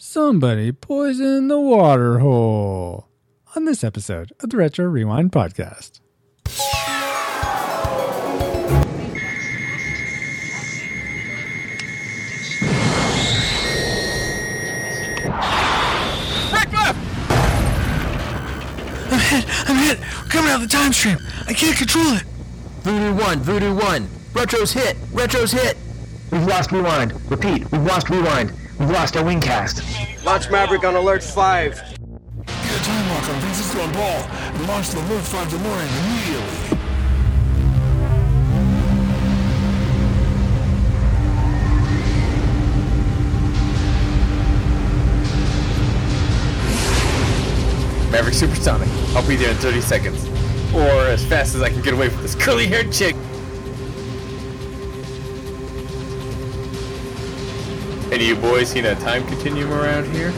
[0.00, 3.08] Somebody poisoned the water hole.
[3.56, 5.98] On this episode of the Retro Rewind podcast.
[19.10, 19.68] I'm hit!
[19.68, 19.98] I'm hit!
[19.98, 21.18] We're coming out of the time stream!
[21.48, 22.22] I can't control it!
[22.82, 24.08] Voodoo 1, Voodoo 1.
[24.32, 25.76] Retro's hit, Retro's hit.
[26.30, 27.20] We've lost rewind.
[27.28, 28.52] Repeat, we've lost rewind.
[28.78, 30.24] We've lost our wingcast.
[30.24, 31.72] Launch Maverick on alert 5.
[31.74, 36.78] Get a time lock on Francisco and Paul and launch the Alert 5 DeLorean immediately.
[48.12, 48.88] Maverick Supersonic.
[49.16, 50.24] I'll be there in 30 seconds.
[50.72, 53.16] Or as fast as I can get away from this curly haired chick.
[58.18, 60.32] Any of you boys seen a time continuum around here?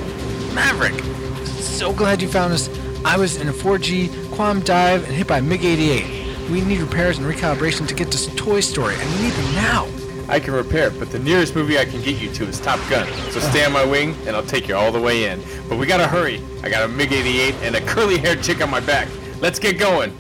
[0.53, 1.03] Maverick!
[1.47, 2.69] So glad you found us.
[3.07, 6.51] I was in a 4G quantum dive and hit by a MiG 88.
[6.51, 9.89] We need repairs and recalibration to get to Toy Story, and we need them now.
[10.29, 12.79] I can repair it, but the nearest movie I can get you to is Top
[12.91, 13.09] Gun.
[13.31, 13.49] So oh.
[13.49, 15.43] stay on my wing, and I'll take you all the way in.
[15.67, 16.43] But we gotta hurry.
[16.63, 19.09] I got a MiG 88 and a curly haired chick on my back.
[19.41, 20.15] Let's get going.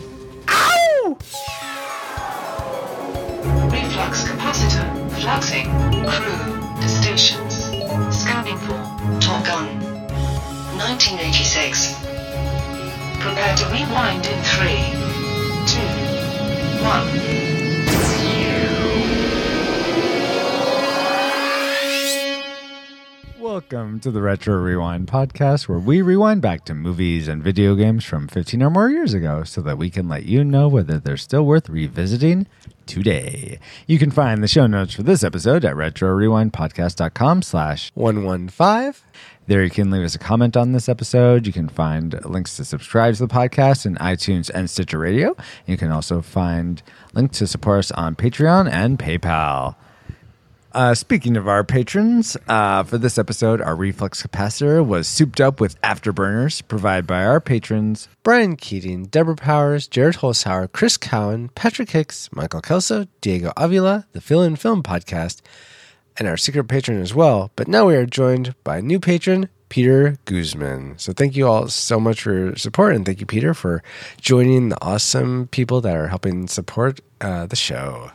[0.48, 1.18] Ow!
[3.70, 5.68] Reflux capacitor fluxing.
[5.90, 6.49] Crew to stations.
[8.40, 8.46] For
[9.20, 9.66] Top Gun.
[10.78, 11.92] 1986.
[13.20, 14.80] Prepare to rewind in three,
[15.66, 15.84] two,
[16.82, 17.06] one.
[23.38, 28.06] Welcome to the Retro Rewind podcast, where we rewind back to movies and video games
[28.06, 31.18] from 15 or more years ago so that we can let you know whether they're
[31.18, 32.46] still worth revisiting
[32.90, 33.58] today.
[33.86, 39.02] You can find the show notes for this episode at retrorewindpodcast.com slash 115.
[39.46, 41.46] There you can leave us a comment on this episode.
[41.46, 45.36] You can find links to subscribe to the podcast in iTunes and Stitcher Radio.
[45.66, 46.82] You can also find
[47.14, 49.76] links to support us on Patreon and PayPal.
[50.72, 55.60] Uh, speaking of our patrons, uh, for this episode, our reflex capacitor was souped up
[55.60, 58.08] with afterburners provided by our patrons.
[58.22, 64.20] Brian Keating, Deborah Powers, Jared Holzhauer, Chris Cowan, Patrick Hicks, Michael Kelso, Diego Avila, the
[64.20, 65.40] Fill in Film podcast,
[66.16, 67.50] and our secret patron as well.
[67.56, 70.98] But now we are joined by a new patron, Peter Guzman.
[70.98, 73.82] So thank you all so much for your support, and thank you, Peter, for
[74.20, 78.12] joining the awesome people that are helping support uh, the show.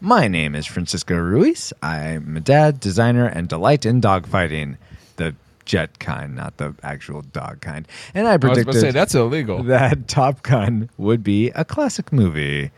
[0.00, 1.72] My name is Francisco Ruiz.
[1.82, 4.76] I'm a dad, designer, and delight in dogfighting.
[5.16, 5.34] The
[5.66, 7.86] jet kind, not the actual dog kind.
[8.14, 9.62] And I I predicted to say that's illegal.
[9.64, 12.70] that Top Gun would be a classic movie.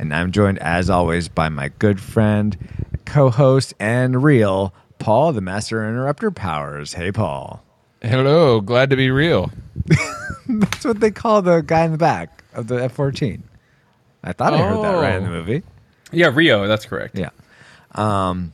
[0.00, 2.56] And I'm joined, as always, by my good friend,
[3.04, 6.94] co host, and real Paul, the Master Interrupter Powers.
[6.94, 7.62] Hey, Paul.
[8.02, 9.50] Hello, glad to be real.
[10.48, 13.42] That's what they call the guy in the back of the F 14.
[14.24, 15.32] I thought I heard that right in the Oh.
[15.32, 15.62] movie.
[16.12, 17.18] Yeah, Rio, that's correct.
[17.18, 17.30] Yeah.
[17.92, 18.52] Um,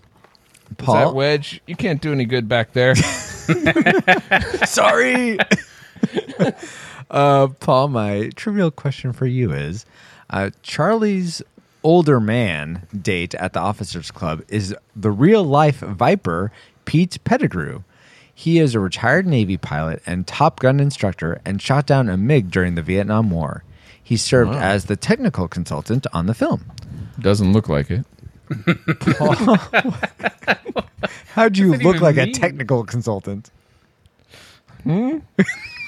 [0.70, 0.94] Is Paul.
[0.96, 1.60] that wedge?
[1.66, 2.94] You can't do any good back there.
[4.66, 5.38] Sorry.
[7.10, 9.84] uh, Paul, my trivial question for you is
[10.30, 11.42] uh, Charlie's
[11.82, 16.50] older man date at the Officers Club is the real life Viper,
[16.86, 17.82] Pete Pettigrew.
[18.34, 22.50] He is a retired Navy pilot and Top Gun instructor and shot down a MiG
[22.50, 23.62] during the Vietnam War.
[24.02, 24.58] He served Wow.
[24.60, 26.64] as the technical consultant on the film.
[27.20, 28.04] Doesn't look like it.
[31.34, 32.32] How'd you look even like a mean?
[32.32, 33.50] technical consultant?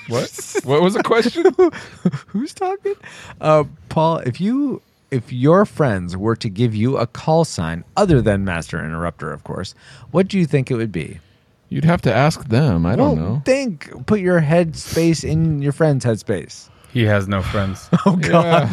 [0.08, 0.30] What?
[0.62, 1.44] what was the question?
[2.28, 2.94] Who's talking?
[3.40, 8.22] Uh, Paul, if you if your friends were to give you a call sign other
[8.22, 9.74] than Master Interrupter, of course,
[10.12, 11.18] what do you think it would be?
[11.70, 12.86] You'd have to ask them.
[12.86, 13.42] I don't well, know.
[13.44, 14.06] think.
[14.06, 16.70] Put your head space in your friend's head space.
[16.92, 17.90] He has no friends.
[18.06, 18.70] Oh Yeah.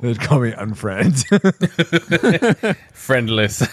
[0.00, 1.26] They'd call me unfriend.
[2.92, 3.66] Friendless.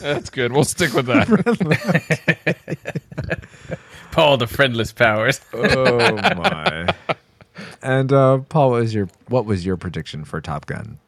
[0.00, 0.52] That's good.
[0.52, 1.28] We'll stick with that.
[4.12, 5.40] Paul, the friendless powers.
[5.52, 6.94] oh my.
[7.82, 10.98] And uh, Paul, what was your what was your prediction for Top Gun?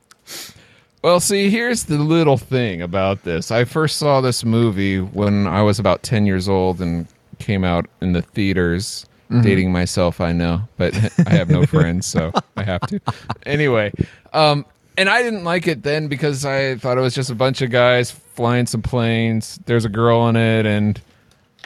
[1.03, 3.53] Well, see, here's the little thing about this.
[3.53, 7.07] I first saw this movie when I was about 10 years old and
[7.39, 9.07] came out in the theaters.
[9.43, 10.95] Dating myself, I know, but
[11.27, 13.01] I have no friends, so I have to.
[13.45, 13.93] Anyway,
[14.33, 14.65] um,
[14.97, 17.71] and I didn't like it then because I thought it was just a bunch of
[17.71, 19.59] guys flying some planes.
[19.67, 21.01] There's a girl in it, and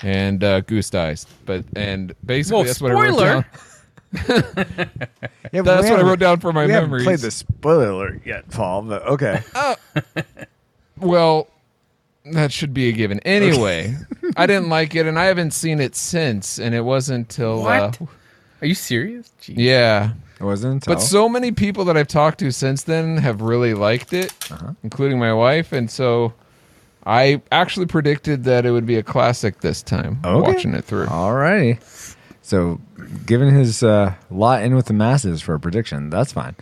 [0.03, 1.27] and uh, Goose dies.
[1.45, 3.33] But and basically Well, that's what I wrote spoiler.
[3.43, 3.45] down.
[5.53, 7.05] Yeah, That's what I wrote down for my we memories.
[7.05, 8.83] haven't played the spoiler yet, Paul.
[8.83, 9.43] But okay.
[10.97, 11.49] Well,
[12.25, 13.21] that should be a given.
[13.21, 13.95] Anyway,
[14.37, 16.59] I didn't like it, and I haven't seen it since.
[16.59, 18.01] And it wasn't until—what?
[18.01, 18.07] Uh,
[18.63, 19.31] Are you serious?
[19.43, 19.55] Jeez.
[19.57, 20.13] yeah.
[20.39, 20.95] It wasn't until.
[20.95, 24.73] But so many people that I've talked to since then have really liked it, Uh-huh.
[24.83, 26.33] including my wife, and so
[27.05, 30.21] I actually predicted that it would be a classic this time.
[30.25, 30.53] Okay.
[30.53, 31.07] Watching it through.
[31.07, 31.79] Alrighty.
[32.43, 32.81] So,
[33.27, 36.57] given his uh, lot in with the masses for a prediction, that's fine.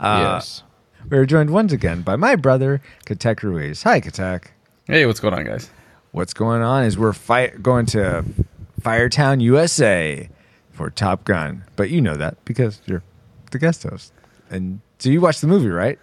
[0.00, 0.62] Uh, yes.
[1.10, 3.82] We are joined once again by my brother, Katek Ruiz.
[3.82, 4.44] Hi, Katek.
[4.86, 5.70] Hey, what's going on, guys?
[6.12, 8.24] What's going on is we're fight going to
[8.80, 10.28] Firetown, USA
[10.72, 11.64] for Top Gun.
[11.76, 13.02] But you know that because you're
[13.50, 14.12] the guest host.
[14.50, 15.98] And so you watched the movie, right?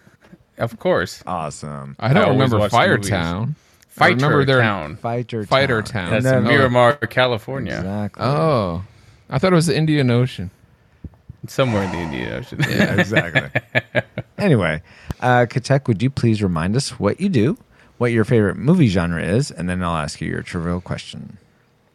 [0.57, 1.23] Of course.
[1.25, 1.95] Awesome.
[1.99, 3.09] I don't I remember watch the movies.
[3.09, 3.49] Firetown.
[3.51, 3.53] I
[3.93, 4.95] Fighter remember their Town.
[4.95, 6.09] Fighter Fighter Town.
[6.09, 6.11] Town.
[6.23, 7.75] That's in then- Miramar, California.
[7.77, 8.23] Exactly.
[8.23, 8.83] Oh,
[9.29, 10.49] I thought it was the Indian Ocean.
[11.47, 12.59] Somewhere in the Indian Ocean.
[12.67, 13.61] Yeah, exactly.
[14.37, 14.81] anyway,
[15.21, 17.57] uh, Katek, would you please remind us what you do,
[18.01, 21.37] what your favorite movie genre is, and then I'll ask you your trivial question.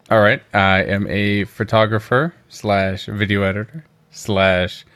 [0.09, 0.41] All right.
[0.55, 4.87] I am a photographer slash video editor slash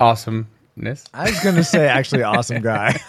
[0.00, 1.04] awesomeness.
[1.14, 2.98] I was going to say, actually, awesome guy.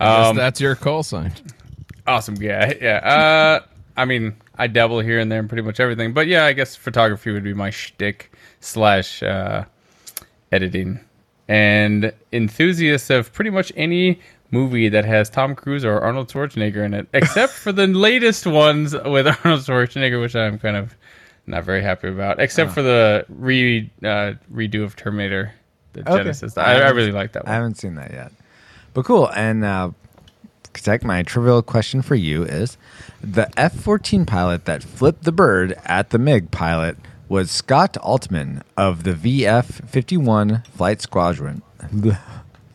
[0.00, 1.32] Um, that's your call sign.
[2.06, 2.78] Awesome guy.
[2.80, 2.98] Yeah.
[2.98, 3.66] Uh,
[3.96, 6.76] I mean, I dabble here and there in pretty much everything, but yeah, I guess
[6.76, 9.64] photography would be my shtick slash uh,
[10.52, 11.00] editing,
[11.48, 16.94] and enthusiast of pretty much any movie that has Tom Cruise or Arnold Schwarzenegger in
[16.94, 20.94] it, except for the latest ones with Arnold Schwarzenegger, which I'm kind of
[21.46, 25.52] not very happy about, except for the re uh, redo of Terminator,
[25.92, 26.24] the Okay.
[26.24, 26.56] Genisys.
[26.56, 28.32] I, I really like that I haven't seen that yet.
[28.94, 29.30] But cool.
[29.34, 29.90] And uh,
[31.02, 32.76] my trivial question for you is
[33.20, 36.96] the F 14 pilot that flipped the bird at the MiG pilot
[37.28, 41.62] was Scott Altman of the VF 51 Flight Squadron.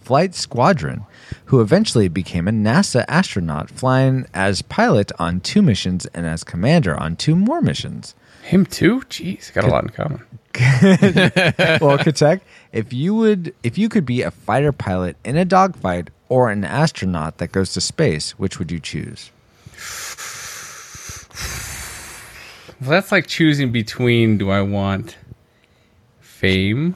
[0.01, 1.05] Flight Squadron,
[1.45, 7.00] who eventually became a NASA astronaut flying as pilot on two missions and as commander
[7.00, 8.15] on two more missions.
[8.44, 9.01] Him too?
[9.01, 10.21] Jeez, got a lot in common.
[10.56, 12.41] well, Katek,
[12.71, 16.63] if you would, if you could be a fighter pilot in a dogfight or an
[16.63, 19.31] astronaut that goes to space, which would you choose?
[22.81, 25.15] Well, that's like choosing between do I want
[26.19, 26.95] fame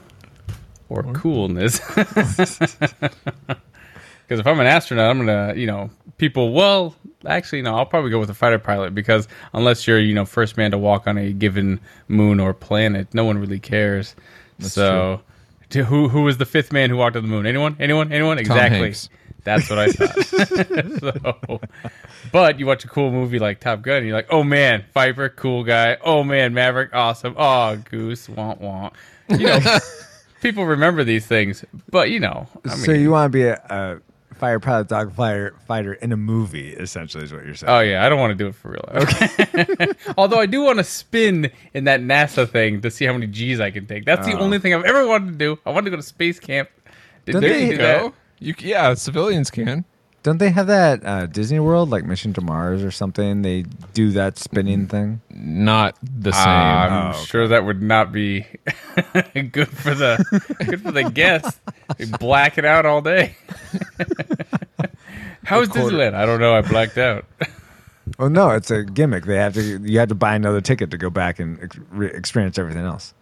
[0.90, 1.80] or coolness?
[4.28, 5.88] Because if I'm an astronaut, I'm gonna, you know,
[6.18, 6.52] people.
[6.52, 6.94] Well,
[7.26, 10.58] actually, no, I'll probably go with a fighter pilot because unless you're, you know, first
[10.58, 14.14] man to walk on a given moon or planet, no one really cares.
[14.60, 15.22] so,
[15.70, 17.46] to who who was the fifth man who walked on the moon?
[17.46, 17.76] Anyone?
[17.80, 18.12] Anyone?
[18.12, 18.38] Anyone?
[18.38, 18.80] exactly.
[18.80, 19.08] Hanks.
[19.44, 20.26] That's what I thought.
[21.48, 21.60] so,
[22.30, 25.30] but you watch a cool movie like Top Gun, and you're like, oh man, Viper,
[25.30, 25.96] cool guy.
[26.04, 27.34] Oh man, Maverick, awesome.
[27.38, 28.92] Oh, Goose, want want.
[29.30, 29.78] You know,
[30.42, 34.00] people remember these things, but you know, I mean, so you want to be a,
[34.34, 37.70] fighter pilot, dog fighter fighter in a movie, essentially, is what you're saying.
[37.70, 38.84] Oh yeah, I don't want to do it for real.
[38.94, 39.88] Okay.
[40.16, 43.60] Although I do want to spin in that NASA thing to see how many G's
[43.60, 44.04] I can take.
[44.04, 44.40] That's the oh.
[44.40, 45.58] only thing I've ever wanted to do.
[45.66, 46.68] I wanted to go to space camp.
[47.24, 48.14] Did Don't they Go.
[48.40, 49.84] You, yeah, civilians can.
[50.28, 53.40] Don't they have that uh, Disney World, like Mission to Mars or something?
[53.40, 53.62] They
[53.94, 55.22] do that spinning thing.
[55.30, 56.46] Not the same.
[56.46, 57.24] I'm Oh, okay.
[57.24, 58.40] sure that would not be
[59.52, 60.22] good for the
[60.66, 61.58] good for the guests.
[61.96, 63.36] They black it out all day.
[65.44, 66.12] How is Disneyland?
[66.12, 66.54] I don't know.
[66.54, 67.24] I blacked out.
[68.18, 69.24] Well, no, it's a gimmick.
[69.26, 69.62] They have to.
[69.62, 73.14] You have to buy another ticket to go back and ex- re- experience everything else.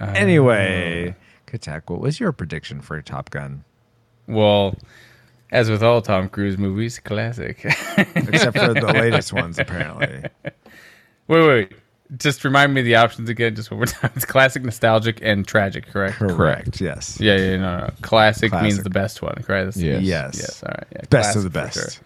[0.00, 1.14] Anyway,
[1.46, 3.64] Katek, what was your prediction for Top Gun?
[4.28, 4.76] Well,
[5.50, 7.64] as with all Tom Cruise movies, classic.
[7.96, 10.24] Except for the latest ones, apparently.
[11.26, 11.72] wait, wait.
[12.16, 14.10] Just remind me of the options again, just one more time.
[14.16, 16.16] It's classic, nostalgic, and tragic, correct?
[16.16, 16.80] Correct.
[16.80, 17.20] Yes.
[17.20, 17.90] Yeah, yeah, no, no.
[18.00, 19.76] Classic, means the best one, correct?
[19.76, 20.02] Yes.
[20.02, 20.34] Yes.
[20.38, 20.86] Yes, all right.
[20.92, 21.74] Yeah, Best of the best.
[21.74, 22.04] sure.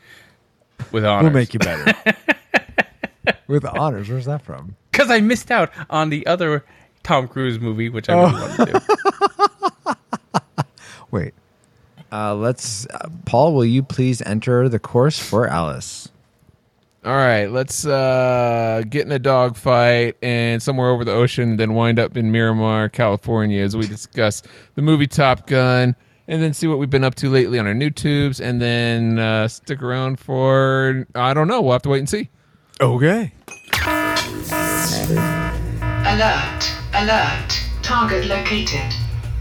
[0.91, 1.25] With honors.
[1.25, 1.95] We'll make you better.
[3.47, 4.09] With honors.
[4.09, 4.75] Where's that from?
[4.91, 6.65] Because I missed out on the other
[7.05, 8.73] Tom Cruise movie, which I really wanted to
[9.87, 9.95] do.
[11.13, 11.35] Wait.
[12.13, 12.87] Uh, let's.
[12.87, 16.11] Uh, Paul, will you please enter the course for Alice?
[17.05, 21.99] All right, let's uh, get in a dogfight and somewhere over the ocean, then wind
[21.99, 24.41] up in Miramar, California, as we discuss
[24.77, 25.97] the movie Top Gun,
[26.29, 29.19] and then see what we've been up to lately on our new tubes, and then
[29.19, 31.61] uh, stick around for I don't know.
[31.61, 32.29] We'll have to wait and see.
[32.81, 33.33] Okay.
[36.05, 37.65] Alert, alert.
[37.83, 38.95] Target located.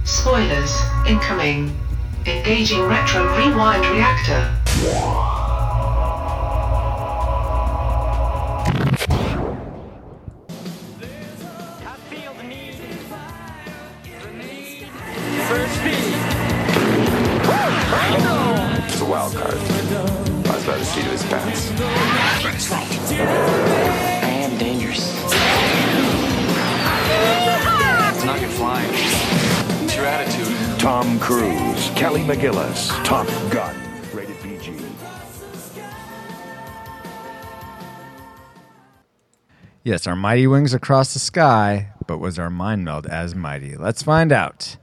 [0.04, 0.76] Spoilers
[1.06, 1.78] incoming.
[2.24, 4.56] Engaging retro rewind reactor.
[18.86, 19.54] It's a wild card.
[19.54, 21.72] Flies by the seat of his pants.
[21.72, 23.61] That's right.
[30.82, 32.90] To Cruise, Kelly McGillis.
[33.06, 33.76] Top Gun.
[34.12, 34.76] Rated PG.
[39.84, 43.78] Yes, our mighty wings across the sky, but was our mind meld as mighty?
[43.78, 44.78] Let's find out.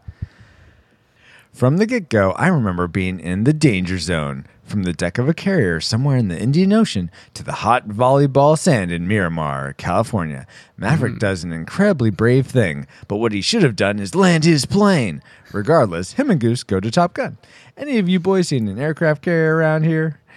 [1.53, 4.47] From the get go, I remember being in the danger zone.
[4.63, 8.57] From the deck of a carrier somewhere in the Indian Ocean to the hot volleyball
[8.57, 11.19] sand in Miramar, California, Maverick hmm.
[11.19, 15.23] does an incredibly brave thing, but what he should have done is land his plane.
[15.53, 17.39] Regardless, him and Goose go to Top Gun.
[17.77, 20.21] Any of you boys seen an aircraft carrier around here?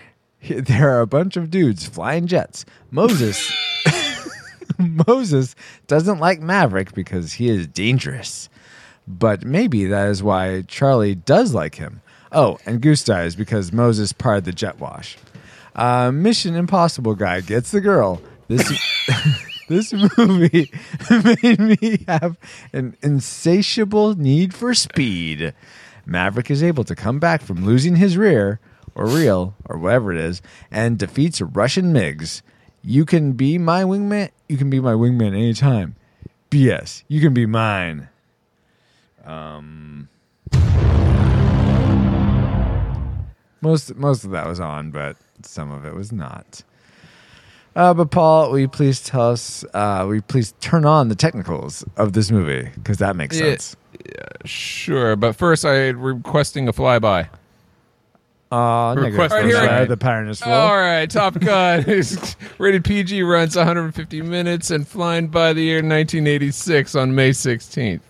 [0.49, 2.65] There are a bunch of dudes flying jets.
[2.89, 3.51] Moses.
[5.07, 8.49] Moses doesn't like Maverick because he is dangerous.
[9.07, 12.01] But maybe that is why Charlie does like him.
[12.31, 15.15] Oh, and Goose dies because Moses parred the jet wash.
[15.75, 18.19] Uh, Mission Impossible guy gets the girl.
[18.47, 18.67] This
[19.71, 20.71] this movie
[21.09, 22.37] made me have
[22.73, 25.53] an insatiable need for speed.
[26.05, 28.59] Maverick is able to come back from losing his rear
[28.93, 32.41] or reel or whatever it is and defeats Russian MiGs.
[32.83, 34.31] You can be my wingman.
[34.49, 35.95] You can be my wingman anytime.
[36.49, 37.03] B.S.
[37.07, 38.09] You can be mine.
[39.23, 40.09] Um,
[43.61, 46.63] most most of that was on, but some of it was not.
[47.75, 49.63] Uh, but Paul, will you please tell us?
[49.73, 53.45] Uh, will you please turn on the technicals of this movie because that makes Yeah.
[53.51, 53.75] sense.
[54.45, 57.27] Sure, but first I'm requesting a flyby.
[58.51, 60.33] Uh, Request Right, I- the pattern.
[60.45, 65.77] All right, Top Gun is rated PG, runs 150 minutes, and flying by the year
[65.77, 68.01] 1986 on May 16th.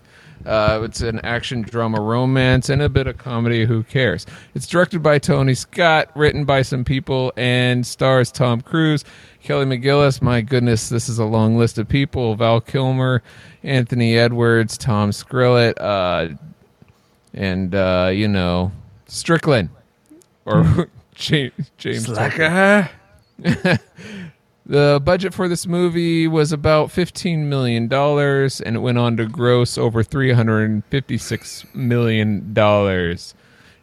[0.46, 3.64] Uh, it's an action drama romance and a bit of comedy.
[3.64, 4.26] Who cares?
[4.54, 9.04] It's directed by Tony Scott, written by some people, and stars Tom Cruise,
[9.42, 10.22] Kelly McGillis.
[10.22, 13.22] My goodness, this is a long list of people: Val Kilmer,
[13.62, 16.34] Anthony Edwards, Tom Skerritt, uh,
[17.34, 18.72] and uh, you know
[19.06, 19.68] Strickland
[20.44, 22.90] or James James Tucker.
[24.64, 29.76] The budget for this movie was about $15 million, and it went on to gross
[29.76, 32.56] over $356 million.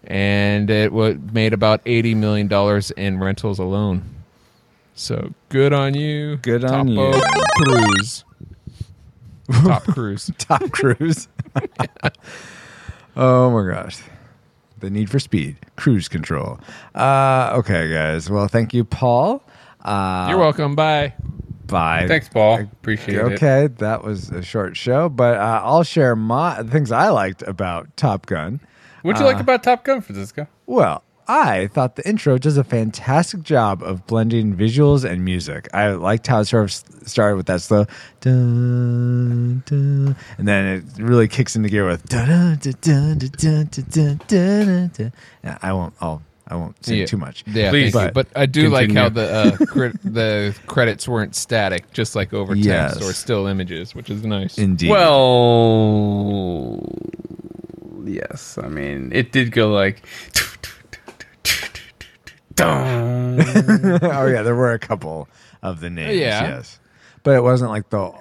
[0.05, 0.93] And it
[1.33, 4.19] made about $80 million in rentals alone.
[4.93, 6.37] So good on you.
[6.37, 7.23] Good on Topo you.
[7.57, 8.25] Cruise.
[9.63, 10.31] Top Cruise.
[10.37, 11.27] Top Cruise.
[13.15, 14.01] oh my gosh.
[14.79, 16.59] The need for speed, cruise control.
[16.95, 18.29] Uh, okay, guys.
[18.29, 19.43] Well, thank you, Paul.
[19.81, 20.75] Uh, You're welcome.
[20.75, 21.13] Bye.
[21.65, 22.05] Bye.
[22.07, 22.61] Thanks, Paul.
[22.61, 23.21] Appreciate it.
[23.33, 27.95] Okay, that was a short show, but uh, I'll share my things I liked about
[27.95, 28.59] Top Gun.
[29.03, 30.47] What'd you like about Top Gun, Francisco?
[30.65, 35.69] Well, I thought the intro does a fantastic job of blending visuals and music.
[35.75, 36.71] I liked how it sort of
[37.07, 37.85] started with that slow,
[38.19, 42.03] dun, dun, and then it really kicks into gear with.
[42.09, 44.91] Dun, dun, dun, dun, dun, dun, dun, dun,
[45.43, 45.57] dun.
[45.61, 45.93] I won't.
[46.01, 46.23] I'll.
[46.49, 47.05] I won't say Yeah.
[47.05, 47.43] too much.
[47.47, 47.93] Yeah, Please.
[47.93, 52.33] But But I do like how the uh, crit- the credits weren't static, just like
[52.33, 53.01] over text Yes.
[53.01, 54.57] or still images, which is nice.
[54.57, 54.89] Indeed.
[54.89, 56.81] Well,
[58.05, 58.57] yes.
[58.61, 60.03] I mean, it did go like.
[62.61, 65.29] Oh yeah, there were a couple
[65.61, 66.17] of the names.
[66.17, 66.41] Yeah.
[66.57, 66.79] Yes,
[67.23, 68.11] but it wasn't like the.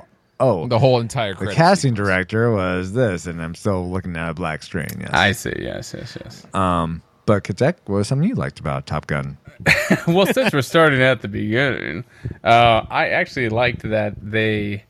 [0.41, 2.07] Oh, the whole entire the casting sequence.
[2.09, 4.87] director was this, and I'm still looking at a black screen.
[5.01, 5.11] Yes.
[5.13, 5.53] I see.
[5.59, 6.47] Yes, yes, yes.
[6.55, 9.37] Um, but Katek, what was something you liked about Top Gun?
[10.09, 12.05] well, since we're starting at the beginning,
[12.43, 14.85] uh, I actually liked that they.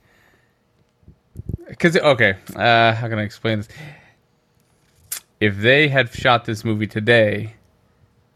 [1.66, 3.68] Because okay, uh, how can I explain this?
[5.40, 7.54] If they had shot this movie today,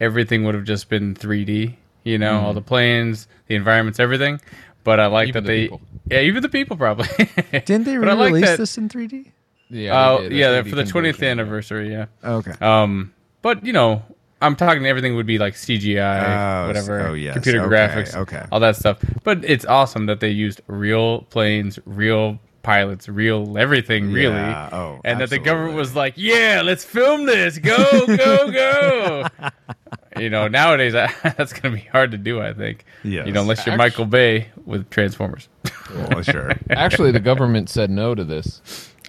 [0.01, 1.75] everything would have just been 3D.
[2.03, 4.41] You know, all the planes, the environments, everything.
[4.83, 5.81] But I like Even that the they, people.
[6.11, 7.07] yeah, even the people probably.
[7.51, 9.31] Didn't they But like re-release that- this in 3D?
[9.69, 11.89] Yeah, Oh, they yeah, for the 20th anniversary.
[11.89, 12.07] Yeah.
[12.23, 12.51] Okay.
[12.59, 14.01] Um, but you know,
[14.41, 17.33] I'm talking everything would be like CGI, Oh, whatever, oh, yes.
[17.33, 18.43] computer Okay, graphics, okay.
[18.51, 18.97] all that stuff.
[19.23, 24.99] But it's awesome that they used real planes, real pilots, real everything, really, Yeah, oh,
[25.05, 29.27] and that the government was like, "Yeah, let's film this, go, go, go."
[30.19, 32.41] you know, nowadays that's gonna be hard to do.
[32.41, 33.25] I think, Yes.
[33.27, 35.47] you know, unless you're Actu- Michael Bay with Transformers.
[35.93, 36.51] well, sure.
[36.69, 38.61] Actually, the government said no to this.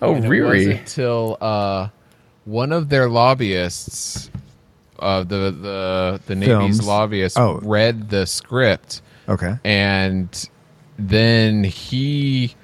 [0.02, 0.72] Oh, And really?
[0.78, 1.88] Until uh,
[2.44, 4.30] one of their lobbyists,
[4.98, 6.48] uh, the the the Navy's
[6.78, 6.86] Films.
[6.86, 7.60] lobbyists, Oh.
[7.62, 9.56] read the script, Okay.
[9.64, 10.48] and
[10.98, 12.54] then he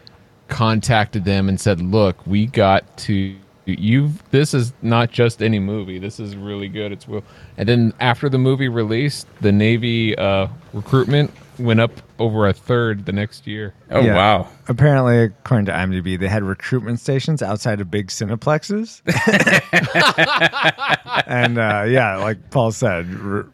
[0.49, 3.35] contacted them and said, "Look, we got to."
[3.67, 4.11] You.
[4.33, 6.01] This is not just any movie.
[6.01, 6.91] This is really good.
[6.91, 7.23] It's real.
[7.57, 13.07] And then after the movie released, the Navy uh, recruitment went up over a third
[13.07, 13.75] the next year.
[13.90, 14.14] Oh Yeah.
[14.14, 14.49] wow.
[14.69, 19.02] Apparently, according to IMDb, they had recruitment stations outside of big cineplexes.
[21.26, 23.45] and uh, yeah, like Paul said, re-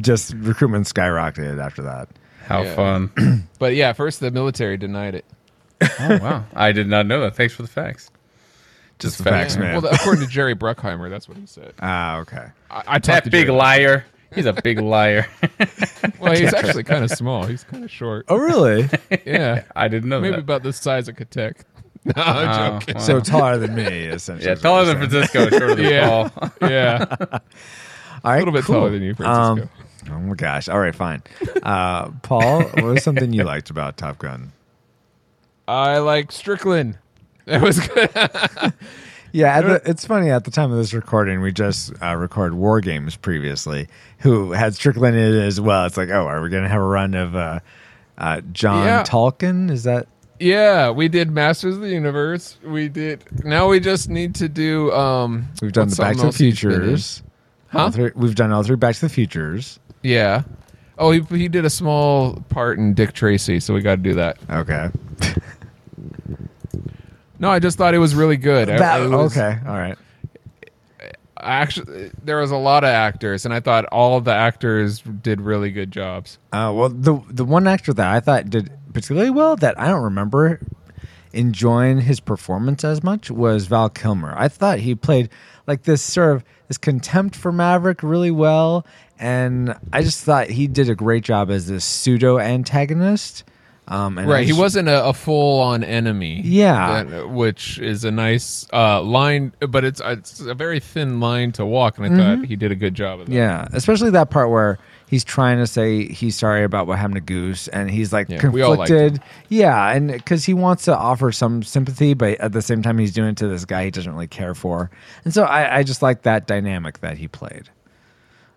[0.00, 2.08] just recruitment skyrocketed after that.
[2.46, 2.74] How Yeah.
[2.74, 3.48] fun.
[3.58, 5.24] But yeah, first the military denied it.
[5.82, 6.44] oh wow.
[6.54, 7.36] I did not know that.
[7.36, 8.10] Thanks for the facts.
[8.98, 9.82] Just the facts, facts, man.
[9.82, 11.72] Well, according to Jerry Bruckheimer, that's what he said.
[11.80, 12.46] Ah, okay.
[12.70, 13.58] I, I talked That to big Jerry.
[13.58, 14.04] liar.
[14.34, 15.26] He's a big liar.
[16.18, 17.44] Well, he's actually kind of small.
[17.44, 18.26] He's kind of short.
[18.28, 18.88] Oh, really?
[19.26, 20.40] Yeah, I didn't know maybe that.
[20.40, 21.62] about the size of Katek.
[22.04, 22.94] No, I'm Oh, joking.
[22.96, 23.00] wow.
[23.00, 24.46] so taller than me, essentially.
[24.46, 25.26] yeah, is what taller you're than saying.
[25.28, 26.28] Francisco, shorter than Yeah.
[26.28, 26.50] Paul.
[26.68, 27.40] yeah, All
[28.24, 28.74] right, a little bit cool.
[28.76, 29.62] taller than you, Francisco.
[29.62, 29.70] Um,
[30.10, 30.68] oh my gosh!
[30.68, 31.22] All right, fine.
[31.62, 34.52] Uh, Paul, what was something you liked about Top Gun?
[35.68, 36.98] I like Strickland.
[37.46, 38.10] That was good.
[39.32, 40.30] Yeah, at the, it's funny.
[40.30, 44.74] At the time of this recording, we just uh, recorded War Games previously, who had
[44.74, 45.86] Strickland in it as well.
[45.86, 47.60] It's like, oh, are we going to have a run of uh,
[48.18, 49.02] uh, John Yeah.
[49.04, 49.70] Tolkan?
[49.70, 50.08] Is that
[50.38, 52.56] yeah, we did Masters of the Universe.
[52.64, 53.44] We did.
[53.44, 54.90] Now we just need to do.
[54.92, 56.78] um we've done the Back to the something else he's been in?
[56.80, 57.22] Futures?
[57.68, 57.90] Huh?
[57.90, 59.78] Three, we've done all three Back to the Futures.
[60.02, 60.42] Yeah.
[60.98, 64.14] Oh, he he did a small part in Dick Tracy, so we got to do
[64.14, 64.38] that.
[64.50, 64.88] Okay.
[67.40, 68.68] No, I just thought it was really good.
[68.68, 69.58] That- was- okay.
[69.66, 69.98] All right.
[71.42, 75.40] Actually, there was a lot of actors, and I thought all of the actors did
[75.40, 76.38] really good jobs.
[76.52, 80.02] Uh, well, the the one actor that I thought did particularly well that I don't
[80.02, 80.60] remember
[81.32, 84.34] enjoying his performance as much was Val Kilmer.
[84.36, 85.30] I thought he played
[85.66, 88.84] like this sort of this contempt for Maverick really well,
[89.18, 93.44] and I just thought he did a great job as this pseudo antagonist.
[93.90, 96.42] Um, Right, he wasn't a, a full-on enemy.
[96.44, 97.02] Yeah.
[97.02, 101.66] that- which is a nice uh, line, but it's it's a very thin line to
[101.66, 103.32] walk, and I thought he did a good job of that.
[103.32, 103.38] Mm-hmm.
[103.38, 104.78] Yeah, especially that part where
[105.08, 108.46] he's trying to say he's sorry about what happened to Goose, and he's like Yeah,
[108.48, 109.20] we all liked conflicted.
[109.48, 113.12] Yeah, and because he wants to offer some sympathy, but at the same time he's
[113.12, 114.88] doing it to this guy he doesn't really care for,
[115.24, 117.68] and so I, I just like that dynamic that he played.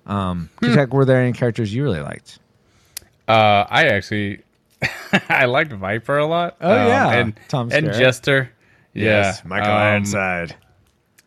[0.06, 2.38] Um, Kutek, were there any characters you really liked?
[3.28, 4.42] Uh, I actually,
[5.30, 6.58] I liked Viper a lot.
[6.62, 7.12] Oh, Um, yeah.
[7.14, 8.52] and Tom and Jester.
[8.94, 10.56] Yeah, Michael um, Ironside.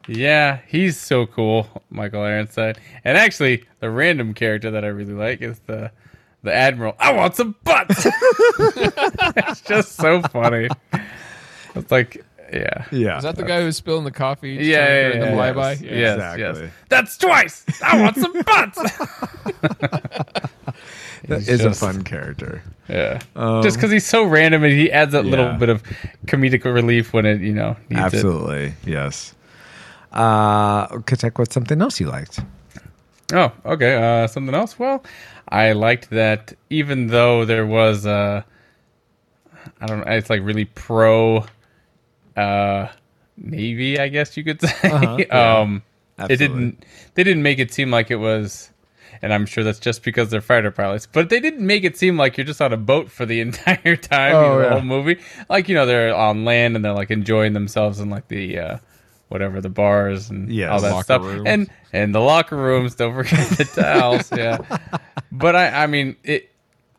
[0.09, 2.79] Yeah, he's so cool, Michael Ironside.
[3.05, 5.91] And actually, the random character that I really like is the
[6.43, 6.95] the Admiral.
[7.01, 8.07] I want some butts.
[8.59, 10.69] it's just so funny.
[11.75, 12.85] It's like, yeah.
[12.93, 14.51] Yeah, Is that the guy who's spilling the coffee?
[14.51, 15.57] each Yeah, time yeah, during yeah, the yes.
[15.57, 15.81] flyby?
[15.83, 16.63] Yes, Exactly.
[16.63, 16.73] yes.
[16.89, 17.65] That's twice.
[17.83, 18.79] I want some butts.
[21.29, 22.63] That He's is just- a fun character.
[22.89, 23.19] Yeah.
[23.63, 25.83] Just because he's so random and he adds that little bit of
[26.27, 28.05] comedic relief when it, you know, needs it.
[28.19, 29.35] Absolutely, yes.
[30.13, 32.39] Uh, Kutek, what's something else you liked?
[33.33, 33.97] Oh, okay.
[34.23, 34.79] Uh, something else.
[34.79, 35.03] Well,
[35.49, 38.43] I liked that even though there was, uh,
[39.81, 41.45] I don't know, it's like really pro
[42.37, 42.87] uh,
[43.37, 44.91] Navy, I guess you could say.
[44.91, 45.59] Uh-huh, yeah.
[45.61, 45.83] um,
[46.31, 46.85] it didn't.
[47.15, 48.71] They didn't make it seem like it was.
[49.23, 52.17] And I'm sure that's just because they're fighter pilots, but they didn't make it seem
[52.17, 54.81] like you're just on a boat for the entire time, you Oh, know, the whole
[54.83, 55.19] movie.
[55.49, 58.79] Like you know, they're on land and they're like enjoying themselves in like the uh,
[59.29, 60.71] whatever the bars and Yes.
[60.71, 61.43] all that stuff, rooms.
[61.47, 62.95] and and the locker rooms.
[62.95, 64.31] Don't forget the towels.
[64.37, 64.59] Yeah,
[65.33, 66.51] but I, I mean, it.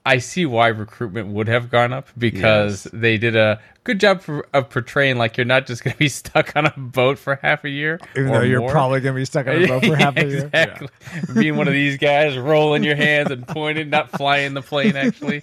[0.05, 2.93] I see why recruitment would have gone up because Yes.
[2.93, 6.09] they did a good job for, of portraying like you're not just going to be
[6.09, 8.69] stuck on a boat for half a year, Even though you're more.
[8.71, 10.49] probably going to be stuck on a boat for half a year.
[10.53, 10.63] Yeah.
[10.63, 10.89] exactly.
[11.33, 15.41] Being one of these guys, rolling your hands and pointing, not flying the plane actually.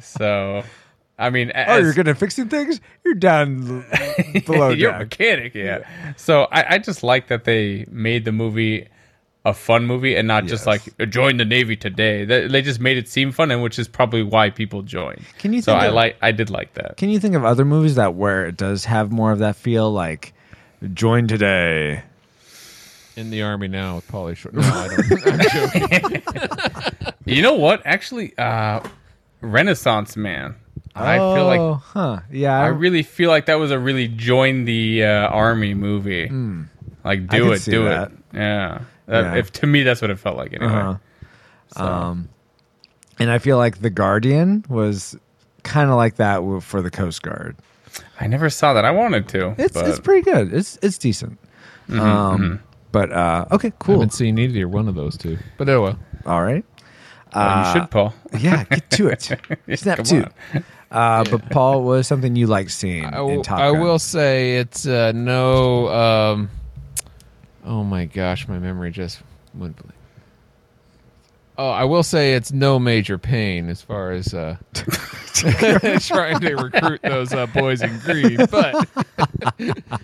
[0.00, 0.62] So,
[1.18, 2.80] I mean, Oh, you're good at fixing things?
[3.04, 3.84] You're down
[4.46, 5.88] below you're a mechanic, yeah.
[6.16, 8.88] So I, I just like that they made the movie
[9.48, 12.24] a fun movie and not just like join the Navy today.
[12.24, 15.22] They, they just made it seem fun, and which is probably why people join.
[15.38, 16.96] Can you So think I of- like, I did like that.
[16.96, 19.90] Can you think of other movies that where it does have more of that feel
[19.92, 20.32] like
[20.94, 22.02] join today?
[23.16, 24.52] In the army now with Pauly Shore.
[24.54, 25.26] No, I don't.
[25.26, 27.12] I'm joking.
[27.24, 27.82] You know what?
[27.84, 28.80] Actually, uh,
[29.40, 30.54] Renaissance Man.
[30.94, 32.20] I feel like Oh, huh.
[32.30, 32.58] Yeah.
[32.58, 36.28] I really feel like that was a really join the uh, army movie.
[37.04, 38.10] Like do it, do that.
[38.10, 38.18] it.
[38.34, 38.80] Yeah.
[39.08, 39.34] That- Yeah.
[39.40, 40.72] If to me that's what it felt like anyway.
[40.72, 40.94] uh-huh.
[41.76, 42.28] So, Um,
[43.18, 45.16] and I feel like The Guardian was
[45.64, 47.56] kind of like that for the Coast Guard.
[48.20, 48.84] I never saw that.
[48.84, 49.54] I wanted to.
[49.58, 50.54] It's but it's pretty good.
[50.54, 51.38] It's it's decent.
[51.90, 52.60] um,
[52.92, 53.76] But uh, okay, cool.
[53.80, 53.94] I cool.
[53.96, 55.36] haven't seen either one of those two.
[55.58, 55.98] But oh well.
[56.26, 56.64] All right.
[57.34, 58.14] well, you should, Paul.
[58.38, 59.22] Yeah, get to it.
[59.78, 60.24] Snap Come to.
[60.54, 60.64] on.
[60.90, 63.98] Uh, But Paul, what is something you like seeing I, in will- Top I will
[63.98, 65.88] say it's uh, no.
[65.88, 66.50] Um,
[67.68, 69.20] oh my gosh, my memory just
[69.54, 69.94] went blank.
[71.56, 77.02] Oh, I will say it's no major pain as far as uh, trying to recruit
[77.02, 78.88] those uh, boys in green, but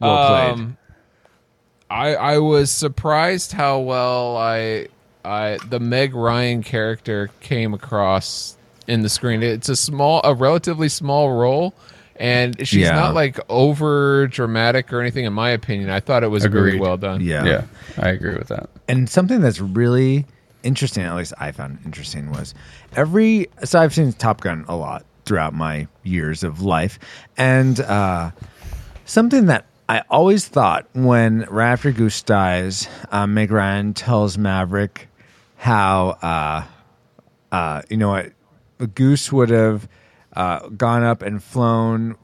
[0.00, 0.50] Well played.
[0.52, 0.76] Um,
[1.90, 4.88] I I was surprised how well I
[5.24, 9.42] I the Meg Ryan character came across in the screen.
[9.42, 11.74] It's a small, a relatively small role,
[12.20, 12.92] and she's Yeah.
[12.94, 15.24] not like over dramatic or anything.
[15.24, 16.80] In my opinion, I thought it was very Agreed.
[16.80, 17.20] well done.
[17.22, 17.44] yeah.
[17.44, 17.62] Yeah,
[17.98, 18.68] I agree with that.
[18.86, 20.26] And something that's really
[20.62, 22.54] interesting, at least I found interesting, was
[22.94, 23.48] every.
[23.64, 26.98] So I've seen Top Gun a lot throughout my years of life,
[27.38, 28.30] and uh,
[29.06, 35.08] something that I always thought when right after Goose dies, uh, Meg Ryan tells Maverick
[35.56, 36.64] how uh,
[37.52, 39.88] uh, you know what Goose would have
[40.40, 42.16] uh, gone up and flown.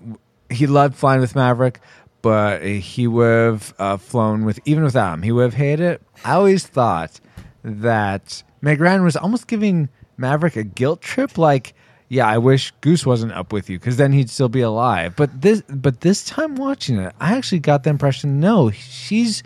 [0.49, 1.81] He loved flying with Maverick,
[2.23, 5.23] but he would have uh, flown with even without him.
[5.23, 6.03] He would have hated it.
[6.25, 7.21] I always thought
[7.63, 11.75] that Meg Ryan was almost giving Maverick a guilt trip, like.
[12.09, 15.17] Yeah, I wish Goose wasn't up with you because then he'd still be alive.
[15.17, 19.43] But this, but this time watching it, I actually got the impression no, she's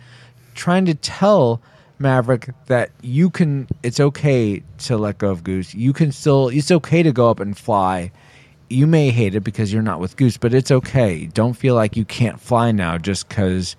[0.55, 1.63] trying to tell
[1.99, 5.75] Maverick that you can it's okay to let go of Goose.
[5.75, 8.13] You can still it's okay to go up and fly.
[8.71, 11.27] You may hate it because you're not with Goose, but it's okay.
[11.27, 13.77] Don't feel like you can't fly now just cuz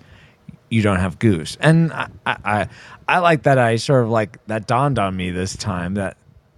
[0.70, 1.56] you don't have Goose.
[1.60, 2.68] And I, I I
[3.08, 6.16] I like that I sort of like that dawned on me this time that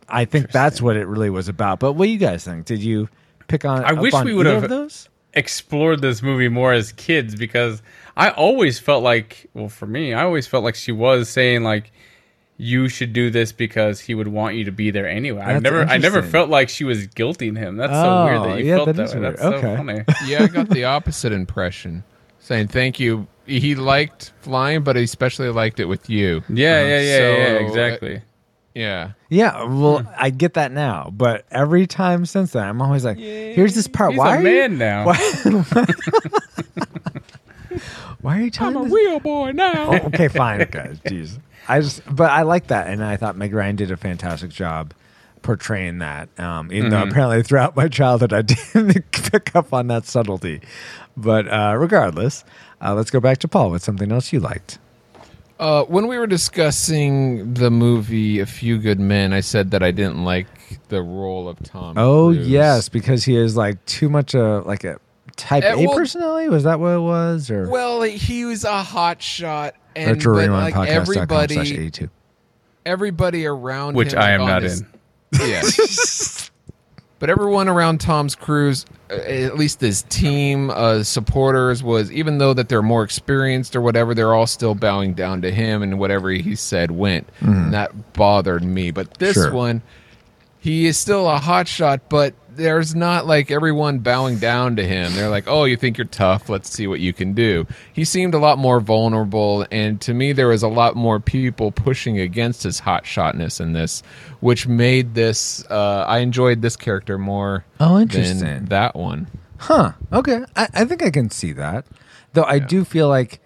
[0.09, 1.79] I think that's what it really was about.
[1.81, 2.67] But what do you guys think?
[2.67, 3.09] Did you
[3.49, 5.09] pick on I wish on we would have- those?
[5.37, 7.83] explored this movie more as kids because
[8.17, 11.91] I always felt like, well, for me, I always felt like she was saying like,
[12.57, 15.43] you should do this because he would want you to be there anyway.
[15.43, 17.77] I never, I never felt like she was guilting him.
[17.77, 19.21] That's so weird Oh, that you yeah, felt that that, is way.
[19.21, 19.37] weird.
[19.39, 20.05] That's so funny.
[20.27, 22.05] Yeah, I got the opposite impression,
[22.39, 23.27] saying thank you.
[23.47, 26.43] He liked flying, but he especially liked it with you.
[26.49, 28.23] Yeah, yeah, yeah, So, yeah, uh, exactly.
[28.75, 29.11] Yeah.
[29.29, 33.75] Yeah, well, I get that now, but every time since then, I'm always like, "Here's
[33.75, 34.13] this part.
[34.13, 35.07] He's why a are you- man now.
[35.07, 35.17] Why,
[38.21, 39.91] why are you telling I'm a this- real boy now.
[39.93, 40.99] Oh, okay, fine, guys.
[41.05, 44.51] Jeez, I just, but I like that, and I thought Meg Ryan did a fantastic
[44.51, 44.93] job
[45.43, 46.29] portraying that.
[46.39, 50.61] Um, even though apparently throughout my childhood I didn't pick up on that subtlety,
[51.17, 52.45] but uh, regardless,
[52.81, 54.79] uh, let's go back to Paul with something else you liked.
[55.59, 59.91] Uh, when we were discussing the movie A Few Good Men, I said that I
[59.93, 60.47] didn't like
[60.89, 61.97] the role of Tom.
[61.97, 62.49] Oh Cruise.
[62.49, 64.99] yes, because he is like too much a like a
[65.37, 66.49] type Eh, A well- personality.
[66.49, 67.51] Was that what it was?
[67.51, 71.71] Or Well, he was a hot shot, and Retro but, Rewind like Podcast.com everybody, slash
[71.73, 72.11] 82.
[72.87, 74.87] everybody around Which him, I am not his- in.
[75.41, 75.63] Yeah.
[77.19, 82.55] but everyone around Tom's Cruise, uh, at least his team, uh, supporters, was even though
[82.55, 86.31] that they're more experienced or whatever, they're all still bowing down to him, and whatever
[86.31, 87.29] he said went.
[87.41, 88.91] And that bothered me.
[88.91, 89.53] But this Sure.
[89.53, 89.83] one,
[90.61, 95.15] he is still a hot shot, but there's not like everyone bowing down to him.
[95.15, 96.49] They're like, "Oh, you think you're tough?
[96.49, 100.33] Let's see what you can do." He seemed a lot more vulnerable, and to me,
[100.33, 104.03] there was a lot more people pushing against his hot shotness in this,
[104.41, 105.65] which made this.
[105.71, 107.65] Uh, I enjoyed this character more.
[107.81, 108.65] Oh, than interesting.
[108.67, 109.29] that one.
[109.59, 109.93] Huh.
[110.13, 110.45] Okay.
[110.57, 111.87] I, I think I can see that.
[112.33, 113.41] Though I do feel like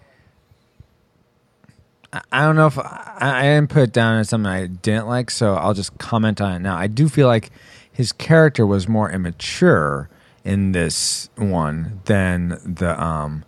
[2.11, 5.07] I, I don't know if I, I didn't put it down as something I didn't
[5.07, 6.75] like, so I'll just comment on it now.
[6.75, 7.51] I do feel like
[7.99, 10.09] his character was more immature
[10.45, 13.43] in this one than the um,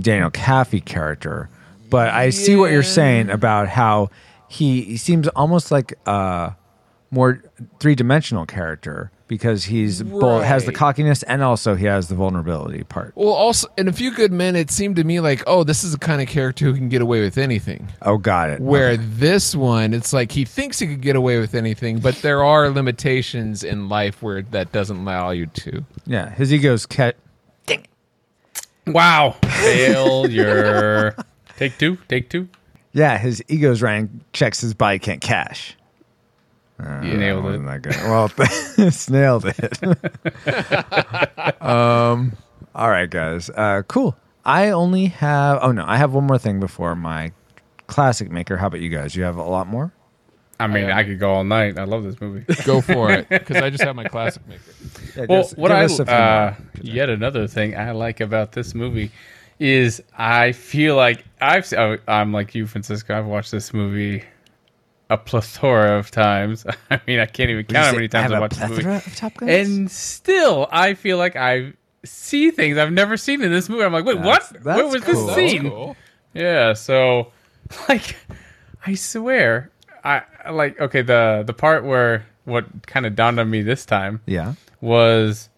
[0.00, 1.48] Daniel Kaffee character.
[1.90, 4.10] But I see what you're saying about how
[4.48, 6.56] he, he seems almost like a
[7.12, 7.40] more
[7.78, 12.84] three dimensional character because he's both has the cockiness and also he has the vulnerability
[12.84, 13.12] part.
[13.16, 15.90] Well, also in a few good men, it seemed to me like, oh, this is
[15.92, 17.88] the kind of character who can get away with anything.
[18.02, 18.60] Oh, got it.
[18.60, 19.02] Where Okay.
[19.04, 22.70] this one, it's like he thinks he could get away with anything, but there are
[22.70, 25.84] limitations in life where that doesn't allow you to.
[26.06, 27.16] yeah, his ego's cat.
[28.86, 31.16] Wow, failure.
[31.56, 31.96] take two.
[32.08, 32.48] Take two.
[32.92, 35.76] Yeah, his ego's rank checks his body can't cash.
[36.78, 37.82] Uh, Nailed wasn't it.
[37.82, 37.96] that good.
[38.02, 38.28] Well,
[39.08, 39.44] nailed
[41.46, 41.62] it.
[41.62, 42.36] um,
[42.74, 43.48] all right, guys.
[43.50, 44.16] Uh, cool.
[44.44, 45.60] I only have.
[45.62, 47.32] Oh no, I have one more thing before my
[47.86, 48.56] classic maker.
[48.56, 49.14] How about you guys?
[49.14, 49.92] You have a lot more.
[50.60, 51.78] I mean, I could go all night.
[51.78, 52.44] I love this movie.
[52.64, 54.62] Go for it, because I just have my classic maker.
[55.16, 58.52] Yeah, Well, just what I us a few uh, yet another thing I like about
[58.52, 59.10] this movie
[59.58, 61.72] is I feel like I've
[62.06, 63.16] I'm like you, Francisco.
[63.18, 64.24] I've watched this movie
[65.14, 66.66] a plethora of times.
[66.90, 68.60] I mean, I can't even count how say many I times have I a watched
[68.60, 68.88] this movie.
[68.90, 69.50] of Top Guns?
[69.50, 71.72] And still, I feel like I
[72.04, 73.82] see things I've never seen in this movie.
[73.84, 74.62] I'm like, wait, That's- what?
[74.64, 75.26] that's What was cool.
[75.26, 75.70] this scene?
[75.70, 75.96] Cool.
[76.34, 77.32] Yeah, so
[77.88, 78.16] like
[78.86, 79.70] I swear
[80.02, 83.86] I I like okay the the part where what kind of dawned on me this
[83.86, 84.54] time Yeah.
[84.82, 85.48] was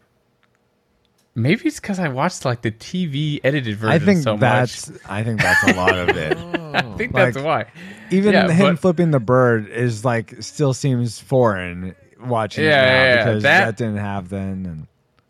[1.36, 5.00] maybe it's because I watched like the TV edited version I think so that's much.
[5.08, 6.36] I think that's a lot of it.
[6.74, 7.66] I think that's why.
[8.10, 12.86] Even Yeah, him but- flipping the bird is like still seems foreign watching Yeah, it
[12.86, 14.86] now yeah, because That- that, didn't have then and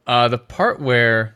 [0.06, 1.34] Uh, the part where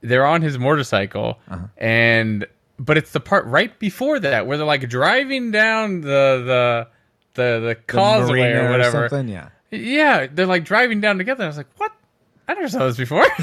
[0.00, 1.66] they're on his motorcycle Uh-huh.
[1.76, 2.46] and
[2.78, 6.08] but it's the part right before that where they're like driving down the
[6.44, 6.88] the
[7.34, 9.08] the, the the causeway or whatever.
[9.08, 9.28] something.
[9.28, 9.48] Yeah.
[9.70, 11.44] Yeah, they're like driving down together.
[11.44, 11.92] I was like, what?
[12.52, 13.26] I never saw this before.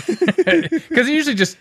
[0.90, 1.58] Because it usually just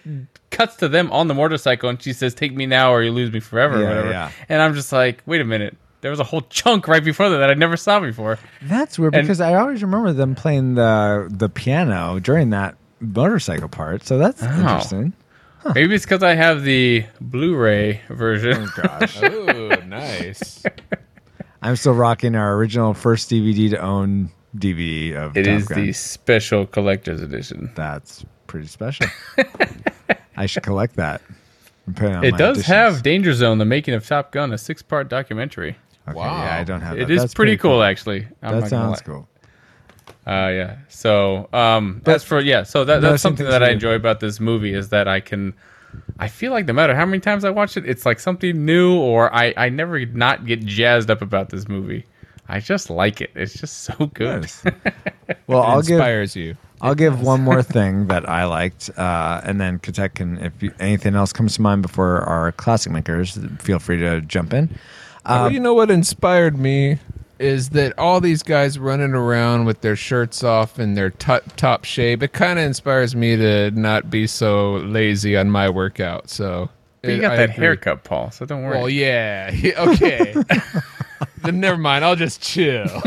[0.51, 3.31] cuts to them on the motorcycle and she says, take me now or you lose
[3.33, 4.11] me forever Yeah, or whatever.
[4.11, 4.31] yeah.
[4.49, 5.77] And I'm just like, wait a minute.
[6.01, 8.39] There was a whole chunk right before that that I never saw before.
[8.63, 13.69] That's weird And- because I always remember them playing the the piano during that motorcycle
[13.69, 14.05] part.
[14.07, 14.47] So that's Oh.
[14.47, 15.13] interesting.
[15.75, 18.69] Maybe it's because I have the Blu-ray version.
[18.69, 19.23] Oh gosh.
[19.23, 20.63] Ooh, nice.
[21.63, 25.85] I'm still rocking our original first DVD to own DVD of It Top is Gun.
[25.87, 27.71] the special collector's edition.
[27.75, 29.07] That's pretty special.
[30.37, 31.21] I should collect that.
[31.97, 32.67] and It does editions.
[32.67, 35.77] have Danger Zone, the making of Top Gun, a six-part documentary.
[36.09, 36.43] Okay, Wow.
[36.45, 37.11] Yeah, I don't have It that.
[37.13, 38.27] is That's pretty, cool, actually.
[38.43, 39.29] I'm That sounds cool.
[40.27, 40.77] Uh, yeah.
[40.89, 42.63] So, um, But- that's for yeah.
[42.63, 45.55] So that, that's something that I enjoy about this movie is that I can.
[46.19, 48.95] I feel like no matter how many times I watch it, it's like something new,
[48.99, 52.05] or I I never not get jazzed up about this movie.
[52.49, 53.31] I just like it.
[53.35, 54.43] It's just so good.
[54.43, 54.65] Nice.
[55.47, 56.57] Well, I'll give Inspires you.
[56.81, 60.73] I'll give one more thing that I liked, uh, and then Katek can, if you,
[60.81, 64.71] anything else comes to mind before our classic makers, feel free to jump in.
[65.27, 66.99] well, you know what inspired me
[67.41, 71.85] is that all these guys running around with their shirts off and their t- top
[71.85, 72.21] shape.
[72.23, 76.31] It kind of inspires me to not be so lazy on my workout.
[76.31, 76.69] So
[77.03, 77.65] But you it- got I that agree.
[77.65, 78.31] haircut, Paul.
[78.33, 78.79] So don't worry.
[78.79, 79.51] Well, yeah.
[79.79, 80.35] Okay.
[81.43, 82.05] Then never mind.
[82.05, 82.87] I'll just chill.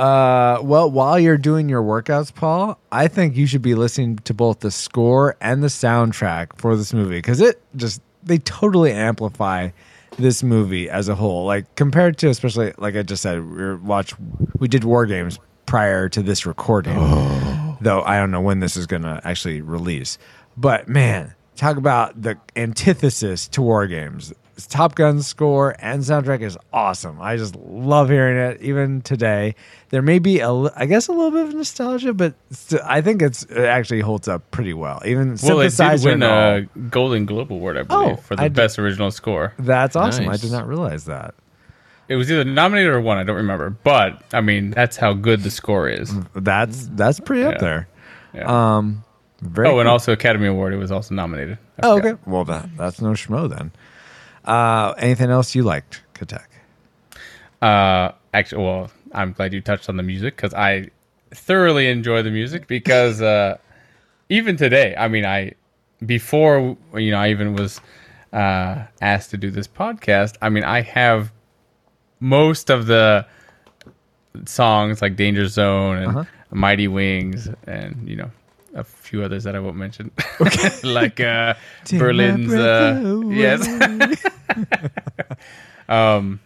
[0.00, 4.32] Uh, well, while you're doing your workouts, Paul, I think you should be listening to
[4.32, 9.68] both the score and the soundtrack for this movie because it just they totally amplify
[10.16, 11.44] this movie as a whole.
[11.44, 14.14] Like compared to, especially like I just said, we were watch
[14.58, 16.94] we did war games prior to this recording,
[17.82, 20.16] though I don't know when this is gonna actually release.
[20.56, 24.32] But man, talk about the antithesis to war games.
[24.66, 27.20] Top Gun score and soundtrack is awesome.
[27.20, 29.54] I just love hearing it, even today.
[29.90, 33.22] There may be a, I guess, a little bit of nostalgia, but st- I think
[33.22, 35.02] it's it actually holds up pretty well.
[35.04, 38.44] Even well, it did win a Golden Globe Award, I believe, Oh, for the I
[38.48, 39.52] did- best original score.
[39.58, 40.28] That's awesome.
[40.28, 41.34] I did not realize that.
[42.08, 43.18] It was either nominated or won.
[43.18, 46.12] I don't remember, but I mean, that's how good the score is.
[46.34, 47.60] That's that's pretty up Yeah.
[47.60, 47.88] there.
[48.34, 48.76] Yeah.
[48.78, 49.04] Um,
[49.42, 49.92] very oh, and cool.
[49.92, 50.72] also Academy Award.
[50.74, 51.56] It was also nominated.
[51.82, 52.12] I Oh, forgot.
[52.14, 52.20] okay.
[52.26, 53.70] Well, that that's no schmo then.
[54.44, 56.46] Uh, anything else you liked, Katek?
[57.62, 60.88] Uh, actually, well, I'm glad you touched on the music because I
[61.32, 63.58] thoroughly enjoy the music because uh,
[64.28, 65.52] even today, I mean, I
[66.04, 67.80] before you know, I even was
[68.32, 70.36] uh, asked to do this podcast.
[70.40, 71.32] I mean, I have
[72.20, 73.26] most of the
[74.46, 76.24] songs like Danger Zone and Uh-huh.
[76.52, 78.30] Mighty Wings and you know
[78.74, 80.10] a few others that I won't mention,
[80.84, 81.54] like uh,
[81.90, 82.52] Berlin's.
[82.52, 84.24] Uh, yes.
[85.88, 86.40] um.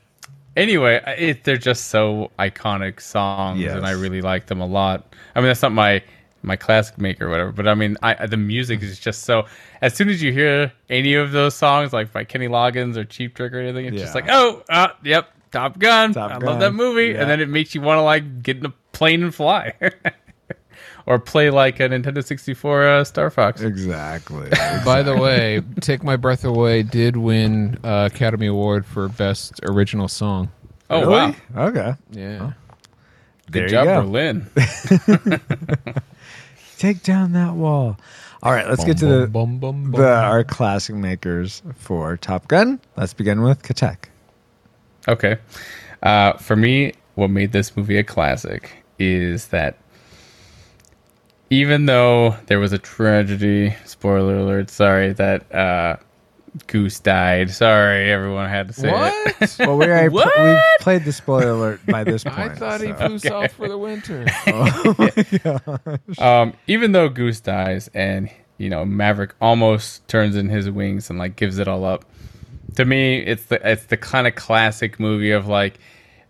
[0.57, 5.15] Anyway, it, they're just so iconic songs, and I really like them a lot.
[5.35, 6.03] I mean, that's not my
[6.45, 9.47] my classic maker or whatever, but I mean, I the music is just so.
[9.81, 13.35] As soon as you hear any of those songs, like by Kenny Loggins or Cheap
[13.35, 16.13] Trick or anything, it's just like, oh, uh, yep, Top Gun.
[16.13, 17.23] Top I Gun, love that movie, yeah.
[17.23, 19.73] and then it makes you want to like get in a plane and fly,
[21.07, 23.61] or play like a Nintendo sixty four uh, Star Fox.
[23.61, 24.49] Exactly.
[24.85, 30.09] By the way, "Take My Breath Away" did win uh, Academy Award for Best Original
[30.09, 30.51] Song.
[30.91, 31.95] Oh wow, Okay.
[32.13, 32.53] Yeah.
[33.51, 34.01] There good you job, go.
[34.03, 34.47] Berlin.
[36.79, 37.97] Take down that wall.
[38.43, 40.25] All right, let's get to the, Bum, bum, bum, the bum.
[40.25, 42.79] our classic makers for Top Gun.
[42.97, 43.97] Let's begin with Katek.
[45.09, 45.39] Okay.
[46.03, 49.79] Uh, for me, what made this movie a classic is that
[51.55, 55.97] even though there was a tragedy, spoiler alert, sorry, that uh,
[56.67, 57.51] Goose died.
[57.51, 58.93] Sorry, everyone had to say it.
[58.93, 59.57] What?
[59.59, 60.39] Well, we already pl- What?
[60.43, 62.39] we've played the spoiler alert by this point.
[62.39, 64.27] I thought he so- flew south for the winter.
[66.19, 71.19] Um, even though Goose dies and you know Maverick almost turns in his wings and
[71.19, 72.05] like gives it all up,
[72.77, 75.79] to me it's the it's the kind of classic movie of like,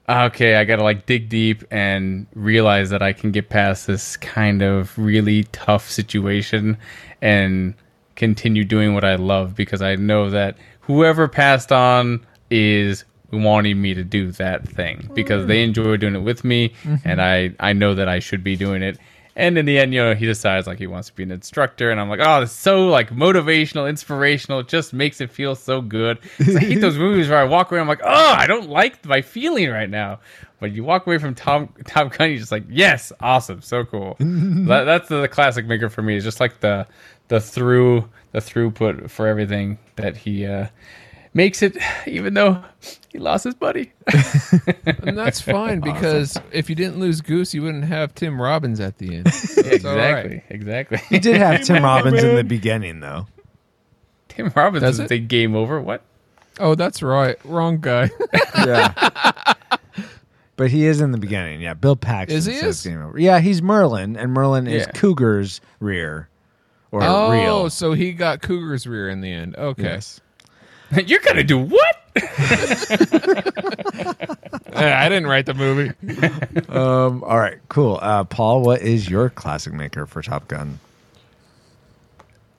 [0.08, 4.62] okay, I gotta like dig deep and realize that I can get past this kind
[4.62, 6.76] of really tough situation
[7.22, 7.74] and
[8.16, 13.94] continue doing what I love because I know that whoever passed on is wanting me
[13.94, 15.68] to do that thing because they mm.
[15.68, 16.96] enjoy doing it with me mm-hmm.
[17.04, 18.98] and I I know that I should be doing it.
[19.36, 21.90] And in the end, you know, he decides like he wants to be an instructor,
[21.90, 24.60] and I'm like, oh, it's so like motivational, inspirational.
[24.60, 26.18] It just makes it feel so good.
[26.38, 29.22] I hate those movies where I walk away, I'm like, oh, I don't like my
[29.22, 30.20] feeling right now.
[30.60, 34.16] But you walk away from Tom Tom Gun, you're just like, yes, awesome, so cool.
[34.20, 36.16] that, that's the classic maker for me.
[36.16, 36.86] It's just like the
[37.28, 40.68] the through the throughput for everything that he uh,
[41.34, 42.64] makes it, even though
[43.10, 43.92] he lost his buddy.
[45.02, 48.98] and that's fine because if you didn't lose Goose, you wouldn't have Tim Robbins at
[48.98, 49.26] the end.
[49.66, 50.26] It's all right.
[50.26, 50.98] exactly, exactly.
[51.08, 53.26] He did have Tim Robbins in the beginning, though.
[54.28, 55.08] Tim Robbins Does doesn't it?
[55.08, 55.80] say game over.
[55.80, 56.02] What?
[56.58, 57.36] Oh, that's right.
[57.44, 58.10] Wrong guy.
[58.56, 58.92] Yeah.
[60.56, 61.60] but he is in the beginning.
[61.60, 62.36] Yeah, Bill Paxton.
[62.36, 62.84] Is he says is?
[62.84, 63.18] game over.
[63.18, 66.28] Yeah, he's Merlin, and Merlin is Cougar's rear
[66.92, 67.70] or oh, real.
[67.70, 69.56] so he got Cougar's rear in the end.
[69.56, 69.82] Okay.
[69.82, 70.20] Yes.
[71.06, 71.96] You're gonna do what?
[72.16, 72.20] Eh,
[74.94, 75.92] I didn't write the movie.
[76.68, 77.22] Um.
[77.24, 77.58] All right.
[77.68, 77.98] Cool.
[78.02, 80.78] Uh, Paul, what is your classic maker for Top Gun?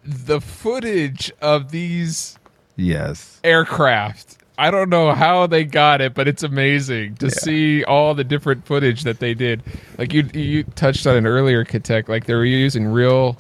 [0.08, 2.38] the footage of these
[2.76, 3.40] Yes.
[3.44, 4.38] aircraft.
[4.58, 8.66] I don't know how they got it, but it's amazing to see all the different
[8.66, 9.64] footage that they did.
[9.98, 12.08] Like you, you touched on it earlier, Katek.
[12.08, 13.38] Like they were using real,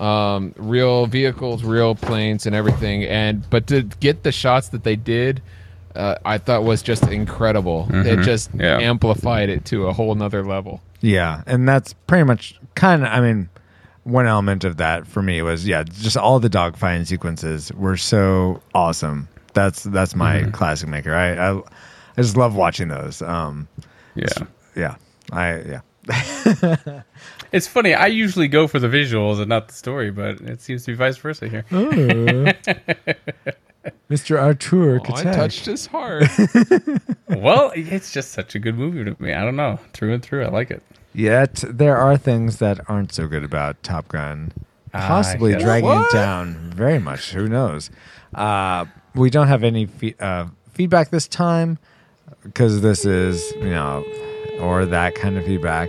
[0.00, 3.04] um, real vehicles, real planes, and everything.
[3.04, 5.42] And but to get the shots that they did,
[5.94, 7.86] uh, I thought was just incredible.
[7.90, 8.78] It just Yeah.
[8.78, 10.80] amplified it to a whole nother level.
[11.00, 13.08] Yeah, and that's pretty much kind of.
[13.08, 13.48] I mean,
[14.04, 18.60] one element of that for me was yeah, just all the dogfighting sequences were so
[18.74, 19.28] awesome.
[19.54, 21.14] That's that's my classic maker.
[21.14, 23.20] I, I I just love watching those.
[23.22, 23.66] Um,
[24.14, 24.26] Yeah.
[24.76, 24.94] yeah,
[25.32, 27.02] I yeah.
[27.52, 27.94] It's funny.
[27.94, 30.96] I usually go for the visuals and not the story, but it seems to be
[30.96, 31.64] vice versa here.
[34.10, 34.40] Mr.
[34.40, 36.24] Artur Oh, I touched his heart.
[37.28, 39.32] well, it's just such a good movie to me.
[39.32, 40.44] I don't know, through and through.
[40.44, 40.82] I like it.
[41.14, 44.52] Yet there are things that aren't so good about Top Gun,
[44.92, 45.62] possibly yes.
[45.62, 46.10] dragging What?
[46.10, 47.32] it down very much.
[47.32, 47.90] Who knows?
[48.34, 48.84] Uh,
[49.14, 51.78] we don't have any fe- uh, feedback this time
[52.44, 54.04] because this is you know
[54.60, 55.88] or that kind of feedback.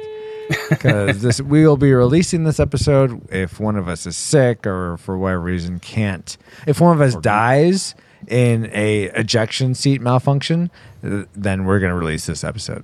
[0.69, 4.97] Because this we will be releasing this episode if one of us is sick or
[4.97, 6.37] for whatever reason can't.
[6.67, 7.95] If one of us dies
[8.27, 10.69] in a ejection seat malfunction,
[11.01, 12.83] th- then we're going to release this episode.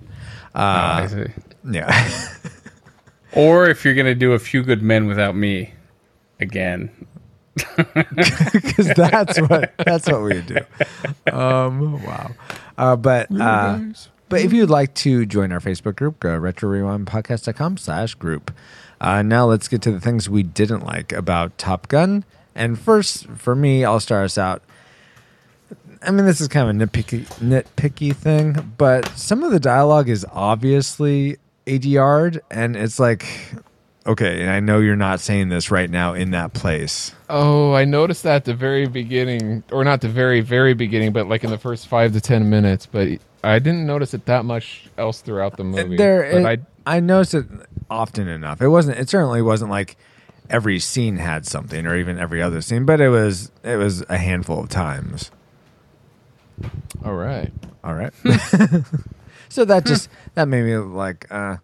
[0.56, 1.26] Oh, Uh, see.
[1.72, 2.30] yeah.
[3.34, 5.74] Or if you're gonna do a few good men without me,
[6.40, 6.90] again.
[7.76, 10.58] because that's what that's what we do.
[11.32, 12.32] Um, wow.
[12.78, 13.80] Uh, but uh,
[14.30, 18.52] but if you'd like to join our Facebook group, go to retrorewindpodcast.com slash group.
[19.00, 22.24] Uh, now let's get to the things we didn't like about Top Gun.
[22.56, 24.64] And first, for me, I'll start us out.
[26.02, 30.10] I mean, this is kind of a nitpicky, nitpicky thing, but some of the dialogue
[30.10, 33.26] is obviously ADR'd, and it's like,
[34.06, 37.14] okay, and I know you're not saying this right now in that place.
[37.30, 41.28] Oh, I noticed that at the very beginning, or not the very, very beginning, but
[41.28, 42.86] like in the first five to ten minutes.
[42.86, 45.96] But I didn't notice it that much else throughout the movie.
[45.98, 47.46] There, but it- I noticed it
[47.90, 48.62] often enough.
[48.62, 48.98] It wasn't.
[48.98, 49.98] It certainly wasn't like
[50.50, 52.86] every scene had something, or even every other scene.
[52.86, 53.52] But it was.
[53.64, 55.32] It was a handful of times.
[57.06, 57.52] All right.
[57.84, 58.14] All right.
[59.50, 61.58] so that just that made me like uh,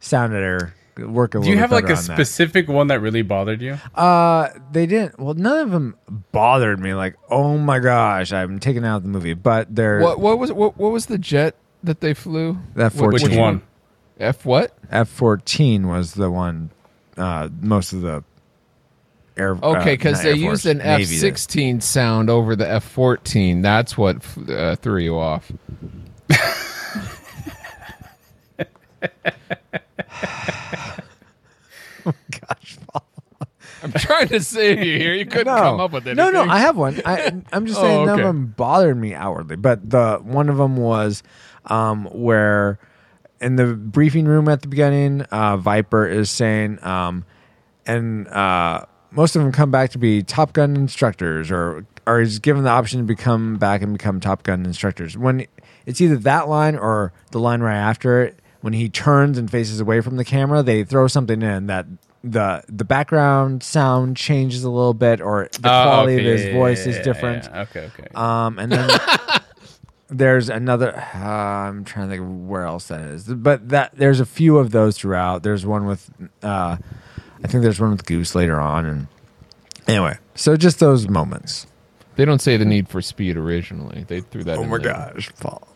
[0.00, 0.74] sounded or
[1.08, 2.02] work a Do you have like a on that.
[2.02, 3.78] specific one that really bothered you?
[3.94, 5.18] Uh, they didn't.
[5.18, 5.96] Well, none of them
[6.32, 6.94] bothered me.
[6.94, 9.34] Like, oh my gosh, I'm taking out the movie.
[9.34, 12.58] But they're What what was what what was the jet that they flew?
[12.74, 13.40] That What- Which 14.
[13.40, 13.62] one?
[14.18, 14.76] F what?
[14.90, 16.70] F fourteen was the one.
[17.16, 18.22] Uh, most of the
[19.36, 19.52] air.
[19.62, 21.20] Okay, uh, because not they Air used an F Navy did.
[21.20, 23.62] sixteen sound over the F fourteen.
[23.62, 25.50] That's what uh, threw you off.
[32.30, 33.06] Gosh, Paul.
[33.82, 35.14] I'm trying to save you here.
[35.14, 35.60] You couldn't no.
[35.60, 36.32] come up with anything.
[36.32, 37.00] No, no, I have one.
[37.04, 38.22] I, I'm just Oh, saying none okay.
[38.22, 41.22] of them bothered me outwardly, but the one of them was
[41.66, 42.78] um, where
[43.40, 47.24] in the briefing room at the beginning, uh, Viper is saying, um,
[47.86, 52.38] and uh, most of them come back to be Top Gun instructors, or or is
[52.38, 55.16] given the option to become back and become Top Gun instructors.
[55.16, 55.46] When
[55.86, 59.80] it's either that line or the line right after it, when he turns and faces
[59.80, 61.86] away from the camera, they throw something in that
[62.22, 66.46] the the background sound changes a little bit, or the Oh, quality okay, of his
[66.46, 67.44] yeah, voice yeah, is yeah, different.
[67.44, 67.60] yeah.
[67.62, 68.08] Okay, okay.
[68.14, 68.90] Um, and then
[70.08, 70.94] there's another.
[71.14, 74.58] Uh, I'm trying to think of where else that is, but that there's a few
[74.58, 75.42] of those throughout.
[75.42, 76.10] There's one with,
[76.42, 76.76] uh,
[77.42, 79.06] I think there's one with Goose later on, and
[79.88, 81.66] anyway, so just those moments.
[82.16, 84.04] They don't say the need for speed originally.
[84.06, 84.58] They threw that.
[84.58, 84.92] Oh in my there.
[84.92, 85.66] gosh, Paul.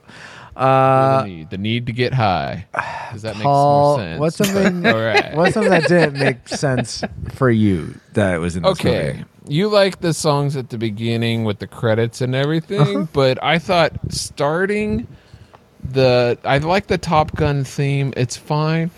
[0.55, 2.67] The, Uh, need, the need to get high.
[3.13, 4.21] Does that make Paul, more sense?
[4.21, 4.87] what's something?
[4.95, 5.35] All right.
[5.37, 7.03] What's something that didn't make sense
[7.35, 9.13] for you that was in this okay.
[9.13, 9.25] movie?
[9.47, 13.07] You like the songs at the beginning with the credits and everything, Uh-huh.
[13.13, 15.07] but I thought starting
[15.83, 18.13] the I like the Top Gun theme.
[18.17, 18.91] It's fine.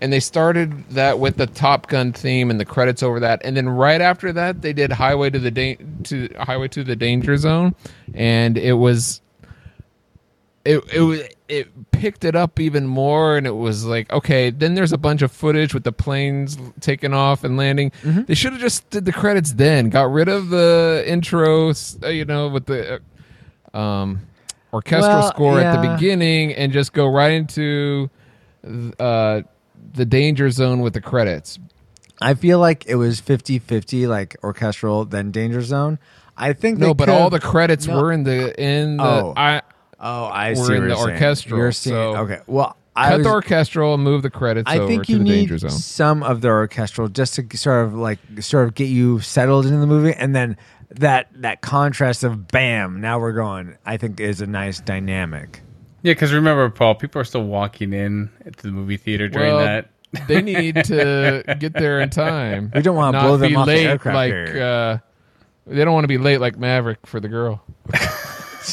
[0.00, 3.56] And they started that with the Top Gun theme and the credits over that, and
[3.56, 7.36] then right after that they did Highway to the da- to Highway to the Danger
[7.36, 7.76] Zone,
[8.12, 9.20] and it was
[10.64, 14.92] it it it picked it up even more and it was like okay then there's
[14.92, 18.22] a bunch of footage with the planes taking off and landing Mm-hmm.
[18.24, 21.70] they should have just did the credits then got rid of the intro
[22.02, 23.00] uh, you know with the
[23.74, 24.20] uh, um
[24.72, 28.08] orchestral Well, score at the beginning and just go right into
[28.98, 29.42] uh
[29.94, 31.58] the danger zone with the credits
[32.20, 35.98] I feel like it was 50-50, like orchestral, then Danger Zone.
[36.36, 38.00] I think no but all the credits No.
[38.00, 39.34] were in the in the Oh.
[39.36, 39.60] i
[40.02, 40.74] Oh, I were see.
[40.74, 41.10] in the you're saying.
[41.10, 42.40] orchestral, You're seeing so- okay.
[42.46, 45.18] Well, I cut was, the orchestral and move the credits I over think to you
[45.18, 48.74] the need danger zone some of the orchestral just to sort of like sort of
[48.74, 50.58] get you settled into the movie, and then
[50.90, 53.78] that that contrast of bam, now we're going.
[53.86, 55.62] I think is a nice dynamic.
[56.02, 58.28] Yeah, because remember, Paul, people are still walking in
[58.58, 59.88] to the movie theater during Well, that.
[60.28, 62.72] they need to get there in time.
[62.74, 64.98] We don't wanna blow them be off the late aircraft like uh,
[65.66, 67.62] they don't want to be late like Maverick for the girl.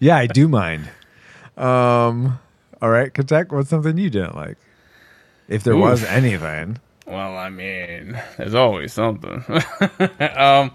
[0.00, 0.88] Yeah, I do mind.
[1.56, 2.38] Um,
[2.80, 4.56] all right, Katek, what's something you didn't like?
[5.48, 9.44] If there was anything, Well, I mean, there's always something.
[10.36, 10.72] um,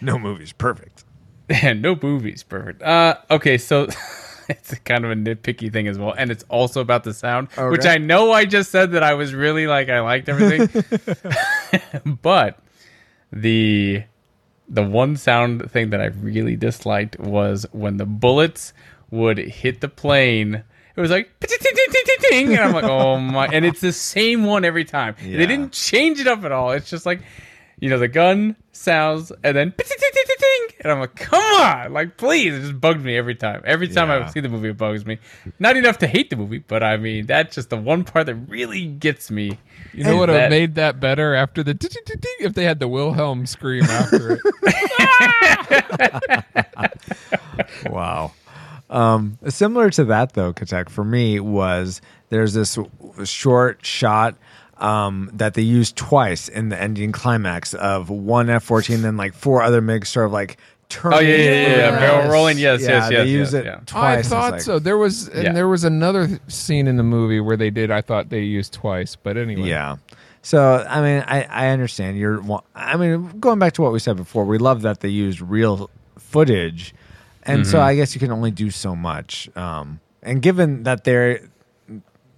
[0.00, 1.04] no movie's perfect.
[1.48, 2.82] And no movies, perfect.
[2.82, 3.88] Uh, okay, so
[4.48, 7.86] it's kind of a nitpicky thing as well, and it's also about the sound, which
[7.86, 10.84] I know I just said that I was really like I liked everything,
[12.22, 12.58] but
[13.32, 14.04] the
[14.68, 18.72] the one sound thing that I really disliked was when the bullets
[19.10, 20.62] would hit the plane.
[20.96, 21.30] It was like
[22.32, 23.46] and I'm like, oh my!
[23.46, 25.14] And it's the same one every time.
[25.24, 25.38] Yeah.
[25.38, 26.72] They didn't change it up at all.
[26.72, 27.22] It's just like,
[27.80, 29.72] you know, the gun sounds and then
[30.80, 32.54] and I'm like, come on, like please!
[32.54, 33.62] It just bugs me every time.
[33.64, 34.26] Every time Yeah.
[34.26, 35.18] I see the movie, it bugs me.
[35.58, 38.34] Not enough to hate the movie, but I mean, that's just the one part that
[38.34, 39.58] really gets me.
[39.92, 41.76] You know what would have made that better after the
[42.40, 44.40] if they had the Wilhelm scream after it.
[47.90, 48.32] Wow.
[48.90, 52.00] Um, similar to that though, Katek, for me was
[52.30, 52.78] there's this
[53.24, 54.36] short shot
[54.80, 59.34] um, that they used twice in the ending climax of one F fourteen, then like
[59.34, 60.56] four other MiGs sort of like
[60.88, 61.18] turning.
[61.18, 61.90] Oh, yeah, yeah, yeah, yeah.
[61.98, 62.58] Barrel rolling.
[62.58, 63.80] Yes, yeah, yes, They yes, use yes, it yeah.
[63.86, 64.26] twice.
[64.26, 64.78] I thought like- so.
[64.78, 65.52] There was and Yeah.
[65.52, 67.90] there was another scene in the movie where they did.
[67.90, 69.68] I thought they used twice, but anyway.
[69.68, 69.96] Yeah.
[70.42, 72.42] So I mean, I I understand you're.
[72.74, 75.90] I mean, going back to what we said before, we love that they used real
[76.18, 76.94] footage,
[77.42, 77.70] and Mm-hmm.
[77.70, 79.48] so I guess you can only do so much.
[79.56, 81.40] Um, and given that they're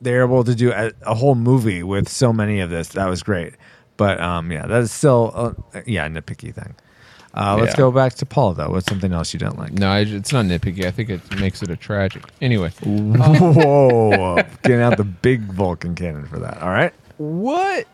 [0.00, 3.22] they're able to do a, a whole movie with so many of this, that was
[3.22, 3.54] great.
[3.96, 5.52] But um, yeah, that is still uh,
[5.86, 6.74] yeah a nitpicky thing.
[7.32, 7.76] Uh, let's Yeah.
[7.76, 8.70] go back to Paul though.
[8.70, 9.72] What's something else you don't like?
[9.72, 10.84] No, I- it's not nitpicky.
[10.84, 12.24] I think it makes it a tragic.
[12.40, 16.60] Anyway, Whoa, getting out the big Vulcan cannon for that.
[16.62, 16.92] All right.
[17.18, 17.86] what?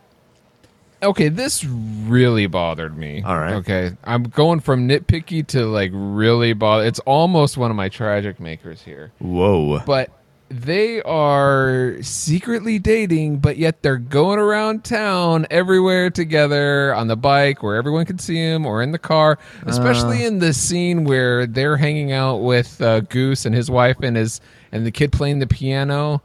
[1.02, 3.22] Okay, this really bothered me.
[3.22, 3.52] All right.
[3.54, 6.86] Okay, I'm going from nitpicky to like really bother.
[6.86, 9.12] It's almost one of my tragic makers here.
[9.18, 9.80] Whoa.
[9.80, 10.10] but
[10.48, 17.62] they are secretly dating, but yet they're going around town everywhere together on the bike
[17.62, 20.28] where everyone can see them or in the car, especially Uh.
[20.28, 24.40] in the scene where they're hanging out with uh, Goose and his wife and his
[24.72, 26.22] and the kid playing the piano.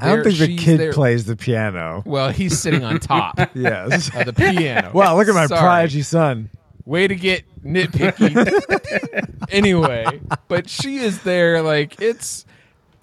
[0.00, 2.02] I don't think the kid there- plays the piano.
[2.06, 4.10] Well, he's sitting on top Yes.
[4.14, 4.90] of the piano.
[4.94, 5.60] Wow, look at my Sorry.
[5.60, 6.48] prodigy son.
[6.84, 8.34] Way to get nitpicky.
[9.50, 10.06] anyway,
[10.48, 12.44] but she is there like it's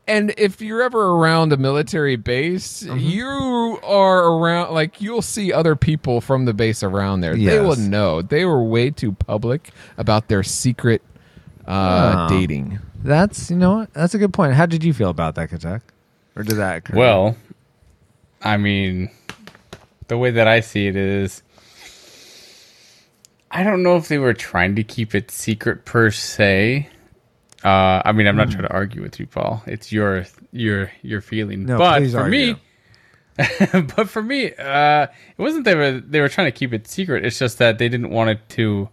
[0.07, 2.99] and if you're ever around a military base, Mm-hmm.
[2.99, 7.35] you are around like you'll see other people from the base around there.
[7.35, 8.21] They will know.
[8.21, 11.01] They were way too public about their secret
[11.67, 12.39] uh, Oh.
[12.39, 12.79] dating.
[13.03, 13.93] That's you know what?
[13.93, 14.53] That's a good point.
[14.53, 15.81] How did you feel about that, Katek?
[16.35, 16.95] Or did that occur?
[16.95, 17.35] Well,
[18.41, 19.09] I mean,
[20.07, 21.41] the way that I see it is,
[23.49, 26.89] I don't know if they were trying to keep it secret per se.
[27.63, 29.63] Uh, I mean, I'm not trying to argue with you, Paul.
[29.65, 31.65] It's your your your feeling.
[31.65, 32.53] No, but please for argue.
[32.55, 32.61] me,
[33.95, 37.25] but for me, uh, it wasn't they were they were trying to keep it secret.
[37.25, 38.89] It's just that they didn't want it to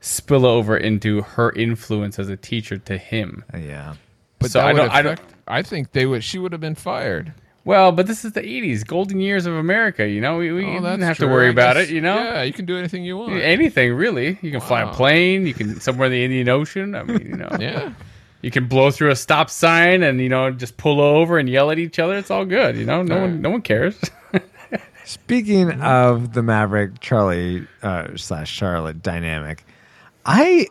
[0.00, 3.44] spill over into her influence as a teacher to him.
[3.54, 3.94] Yeah.
[4.40, 6.24] But So I don't- I don't- I think they would.
[6.24, 7.32] She would have been fired.
[7.64, 10.08] Well, but this is the '80s, golden years of America.
[10.08, 11.94] You know, we, we Oh, didn't that's have to worry I about guess- it.
[11.94, 13.32] You know, Yeah, you can do anything you want.
[13.34, 14.38] anything really.
[14.42, 15.46] You can fly a plane.
[15.46, 16.94] You can somewhere in the Indian Ocean.
[16.96, 17.92] I mean, you know, Yeah.
[18.40, 21.70] You can blow through a stop sign and you know just pull over and yell
[21.70, 22.16] at each other.
[22.16, 22.76] It's all good.
[22.76, 24.00] You know, no one no one cares.
[25.04, 29.64] Speaking of the Maverick Charlie uh, slash Charlotte dynamic,
[30.26, 30.66] I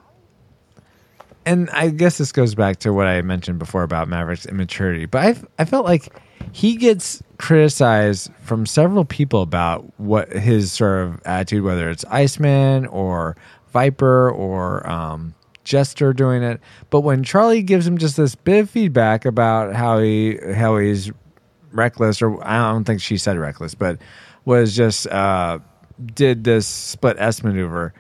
[1.46, 5.22] and I guess this goes back to what I mentioned before about Maverick's immaturity, but
[5.26, 6.14] I I felt like
[6.52, 12.86] he gets criticized from several people about what his sort of attitude, whether it's Iceman
[12.88, 13.36] or
[13.72, 15.34] Viper or um,
[15.64, 16.60] Jester doing it.
[16.90, 21.12] But when Charlie gives him just this bit of feedback about how he how he's
[21.72, 23.98] reckless, or I don't think she said reckless, but
[24.46, 25.60] was just uh,
[26.14, 27.94] did this split S maneuver.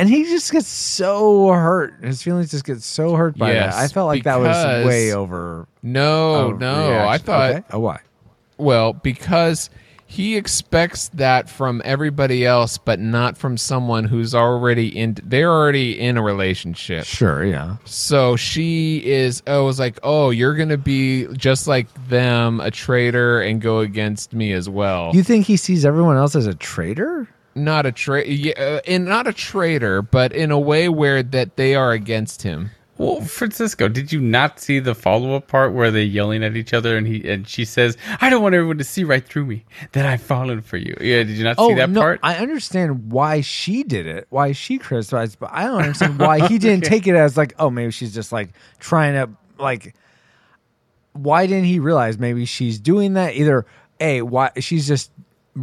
[0.00, 2.02] And he just gets so hurt.
[2.02, 3.84] His feelings just get so hurt by Yes, that.
[3.84, 5.68] I felt like that was way over.
[5.82, 7.06] No, no.
[7.06, 7.64] I thought Okay.
[7.70, 8.00] Oh, why?
[8.56, 9.68] Well, because
[10.06, 15.18] he expects that from everybody else, but not from someone who's already in.
[15.22, 17.04] They're already in a relationship.
[17.04, 17.76] Sure, yeah.
[17.84, 19.42] So she is.
[19.46, 24.32] Oh, was like, oh, you're gonna be just like them, a traitor, and go against
[24.32, 25.10] me as well.
[25.12, 27.28] You think he sees everyone else as a traitor?
[27.54, 31.56] Not a traitor, yeah, uh, and not a traitor, but in a way where that
[31.56, 32.70] they are against him.
[32.98, 36.74] well, Francisco, did you not see the follow up part where they're yelling at each
[36.74, 39.64] other and he and she says, "I don't want everyone to see right through me
[39.92, 42.20] that I've fallen for you." Yeah, did you not see that Oh, no, part?
[42.22, 46.58] I understand why she did it, why she criticized, but I don't understand why he
[46.58, 49.94] didn't take it as like, oh, maybe she's just like trying to like.
[51.12, 53.34] Why didn't he realize maybe she's doing that?
[53.34, 53.66] Either
[53.98, 55.10] a, why she's just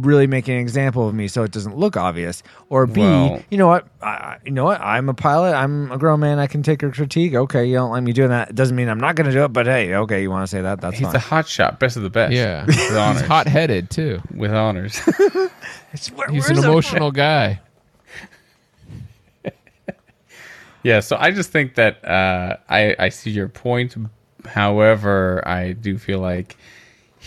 [0.02, 3.58] really making an example of me so it doesn't look obvious, or b, Well- you
[3.58, 6.46] know what, I, I- you know what, I'm a pilot, I'm a grown man, I
[6.46, 7.34] can take a critique.
[7.34, 8.50] Okay, you don't let me do that.
[8.50, 10.46] It doesn't mean I'm not going to do it, but hey, okay, you want to
[10.46, 10.80] say that?
[10.80, 11.16] That's He's fine.
[11.16, 12.32] a hot shot, best of the best.
[12.32, 13.22] Yeah, with he's honors.
[13.22, 14.20] hot headed too.
[14.34, 15.00] with honors.
[15.92, 17.60] It's- where- He's an the- emotional guy.
[20.84, 23.96] Yeah, so I just think that uh, I I see your point.
[24.46, 26.56] However, I do feel like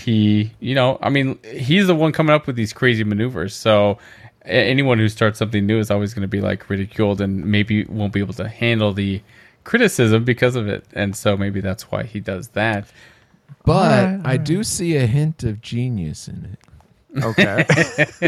[0.04, 3.56] he, you know, I mean, he's the one coming up with these crazy maneuvers.
[3.56, 3.98] So
[4.46, 8.14] anyone who starts something new is always going to be like ridiculed and maybe won't
[8.14, 9.22] be able to handle the
[9.64, 10.86] criticism because of it.
[10.94, 12.88] And so maybe that's why he does that.
[13.66, 16.60] But I do see a hint of genius in it.
[17.24, 17.66] Okay.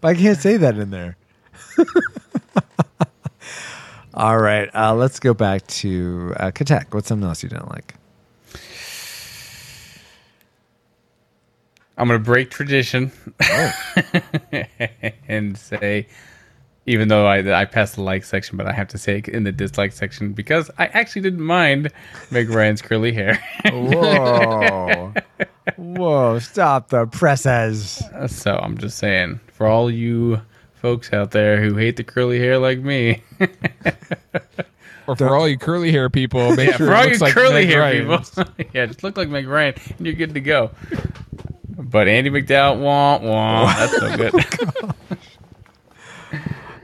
[0.00, 1.16] but I can't say that in there.
[4.14, 4.70] All right.
[4.74, 6.94] Uh, let's go back to uh, Katek.
[6.94, 7.94] What's something else you didn't like?
[11.96, 13.72] I'm going to break tradition oh.
[15.28, 16.08] and say,
[16.86, 19.44] even though I, I passed the like section, but I have to say it in
[19.44, 21.90] the dislike section because I actually didn't mind
[22.30, 23.42] Meg Ryan's curly hair.
[23.70, 25.14] Whoa.
[25.76, 26.38] Whoa.
[26.40, 28.02] Stop the presses.
[28.26, 30.40] so I'm just saying, for all you
[30.74, 33.22] folks out there who hate the curly hair like me,
[35.06, 37.26] Or for all you curly hair people, make yeah, sure for it all looks you
[37.26, 38.30] like curly Meg hair Ryan's.
[38.30, 40.70] people, yeah, just look like Meg Ryan and you're good to go.
[41.76, 44.34] But Andie MacDowell, wah wah, that's so good.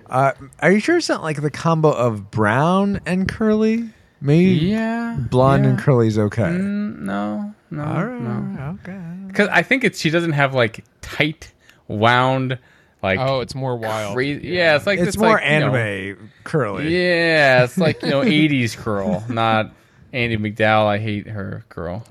[0.09, 3.91] Uh, are you sure it's not like the combo of brown and curly?
[4.21, 5.85] Maybe yeah, blonde and yeah.
[5.85, 6.43] curly's okay.
[6.43, 8.21] Mm, no, no, All right.
[8.21, 8.77] no.
[8.83, 9.01] Okay.
[9.29, 11.53] Because I think it's she doesn't have like tight,
[11.87, 12.59] wound,
[13.05, 14.15] like Oh, it's more wild.
[14.17, 14.49] crazy.
[14.49, 16.93] Yeah, it's like It's this, more like, you know- anime curly.
[16.93, 19.73] Yeah, it's like you know '80s curl, not
[20.13, 20.87] Andie MacDowell.
[20.87, 22.05] I hate her curl.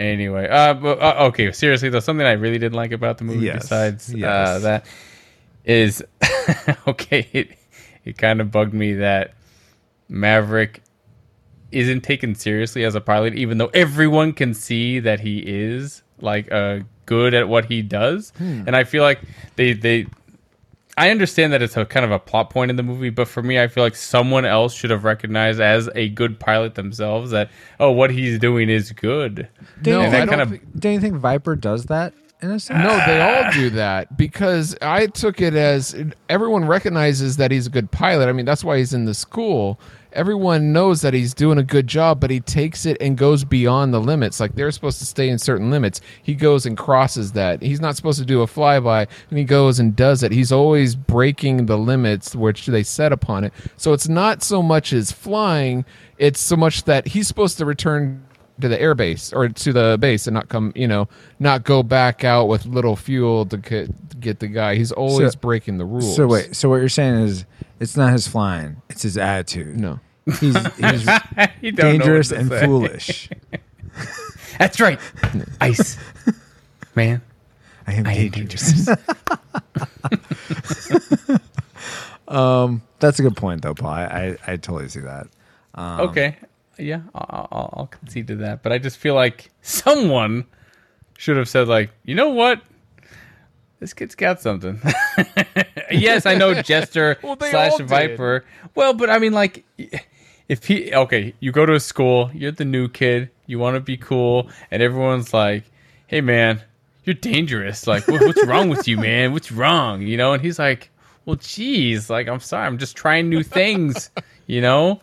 [0.00, 1.52] Anyway, uh, but, uh, okay.
[1.52, 4.86] Seriously though, something I really didn't like about the movie, Yes, besides uh, that,
[5.64, 6.02] is
[6.88, 7.28] okay.
[7.32, 7.50] It
[8.06, 9.34] it kind of bugged me that
[10.08, 10.82] Maverick
[11.70, 16.50] isn't taken seriously as a pilot, even though everyone can see that he is like
[16.50, 18.32] uh, good at what he does.
[18.38, 18.62] Hmm.
[18.66, 19.20] And I feel like
[19.56, 20.06] they they
[21.00, 23.42] I understand that it's a kind of a plot point in the movie, but for
[23.42, 27.48] me, I feel like someone else should have recognized as a good pilot themselves that
[27.78, 29.48] oh, what he's doing is good.
[29.84, 32.50] No, and I that don't kind of think- Don't you think Viper does that in
[32.50, 32.84] a sense?
[32.84, 35.94] No, they all do that because I took it as
[36.28, 38.28] everyone recognizes that he's a good pilot.
[38.28, 39.80] I mean, that's why he's in the school.
[40.12, 43.94] Everyone knows that he's doing a good job, but he takes it and goes beyond
[43.94, 44.40] the limits.
[44.40, 46.00] Like they're supposed to stay in certain limits.
[46.22, 47.62] He goes and crosses that.
[47.62, 50.32] He's not supposed to do a flyby, and he goes and does it.
[50.32, 53.52] He's always breaking the limits which they set upon it.
[53.76, 55.84] So it's not so much as flying,
[56.18, 58.24] it's so much that he's supposed to return
[58.60, 61.08] to the airbase or to the base and not come, you know,
[61.38, 64.76] not go back out with little fuel to get, get the guy.
[64.76, 66.14] He's always So- breaking the rules.
[66.16, 67.44] So wait, so what you're saying is
[67.80, 69.78] it's not his flying, it's his attitude.
[69.78, 70.00] No.
[70.38, 71.08] He's, he's
[71.62, 72.64] You dangerous and say.
[72.64, 73.28] foolish.
[74.58, 74.98] That's right.
[75.60, 75.96] Ice.
[76.94, 77.22] Man.
[77.86, 78.88] I am I am dangerous.
[82.28, 83.90] um, that's a good point, though, Paul.
[83.90, 85.26] I, I, I totally see that.
[85.74, 86.36] Um, okay.
[86.80, 88.62] Yeah, I'll, I'll, I'll concede to that.
[88.62, 90.44] But I just feel like someone
[91.18, 92.62] should have said, like, you know what?
[93.78, 94.80] This kid's got something.
[95.90, 97.88] yes, I know Jester Well, slash did.
[97.88, 98.44] Viper.
[98.74, 99.64] Well, but I mean, like,
[100.48, 103.80] if he okay, you go to a school, you're the new kid, you want to
[103.80, 105.64] be cool, and everyone's like,
[106.08, 106.60] "Hey, man,
[107.04, 107.86] you're dangerous.
[107.86, 109.32] Like, what, what's wrong with you, man?
[109.32, 110.90] What's wrong?" You know, and he's like,
[111.24, 114.10] "Well, geez, like, I'm sorry, I'm just trying new things.
[114.46, 115.00] You know,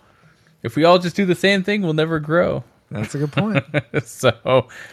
[0.63, 3.65] if we all just do the same thing, we'll never grow." That's a good point.
[4.05, 4.31] so,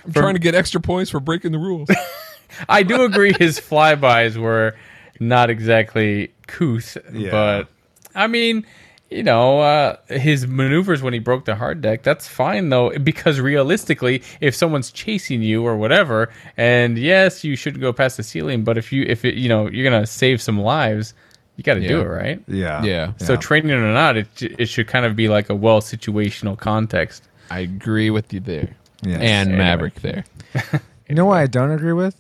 [0.05, 1.89] I'm trying to get extra points for breaking the rules.
[2.69, 4.75] I do agree his flybys were
[5.21, 7.31] not exactly couth, Yeah.
[7.31, 7.69] but
[8.15, 8.67] I mean,
[9.11, 13.39] you know, uh, his maneuvers when he broke the hard deck, that's fine though, because
[13.41, 18.65] realistically, if someone's chasing you or whatever, and yes, you shouldn't go past the ceiling,
[18.65, 21.15] but if you, if it, you know, you're gonna save some lives,
[21.57, 22.43] you got to do it right.
[22.49, 22.83] Yeah.
[22.83, 23.13] Yeah.
[23.19, 23.39] So Yeah.
[23.41, 27.25] training or not, it it should kind of be like a well situational context.
[27.51, 28.71] I agree with you there.
[29.03, 29.21] Yes.
[29.21, 29.59] And Anyway.
[29.59, 30.25] Maverick there.
[31.07, 32.17] You know what I don't agree with?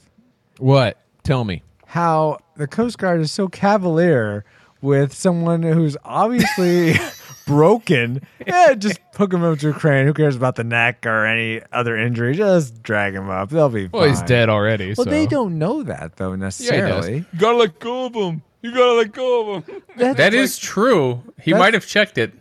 [0.59, 0.99] What?
[1.22, 1.62] Tell me.
[1.87, 4.45] How the Coast Guard is so cavalier
[4.82, 6.93] with someone who's obviously
[7.47, 8.20] broken.
[8.47, 10.07] Yeah, just hook him up to a crane.
[10.07, 12.35] Who cares about the neck or any other injury?
[12.35, 13.49] Just drag him up.
[13.49, 14.01] They'll be fine.
[14.01, 14.89] Well, he's dead already.
[14.97, 15.11] Well, so.
[15.11, 16.61] they don't know that though Yeah, he does.
[16.61, 17.16] necessarily.
[17.32, 18.43] You gotta let go of him.
[18.65, 19.83] You gotta let go of him.
[19.97, 21.23] That's That is true.
[21.43, 22.33] He That's- might have checked it.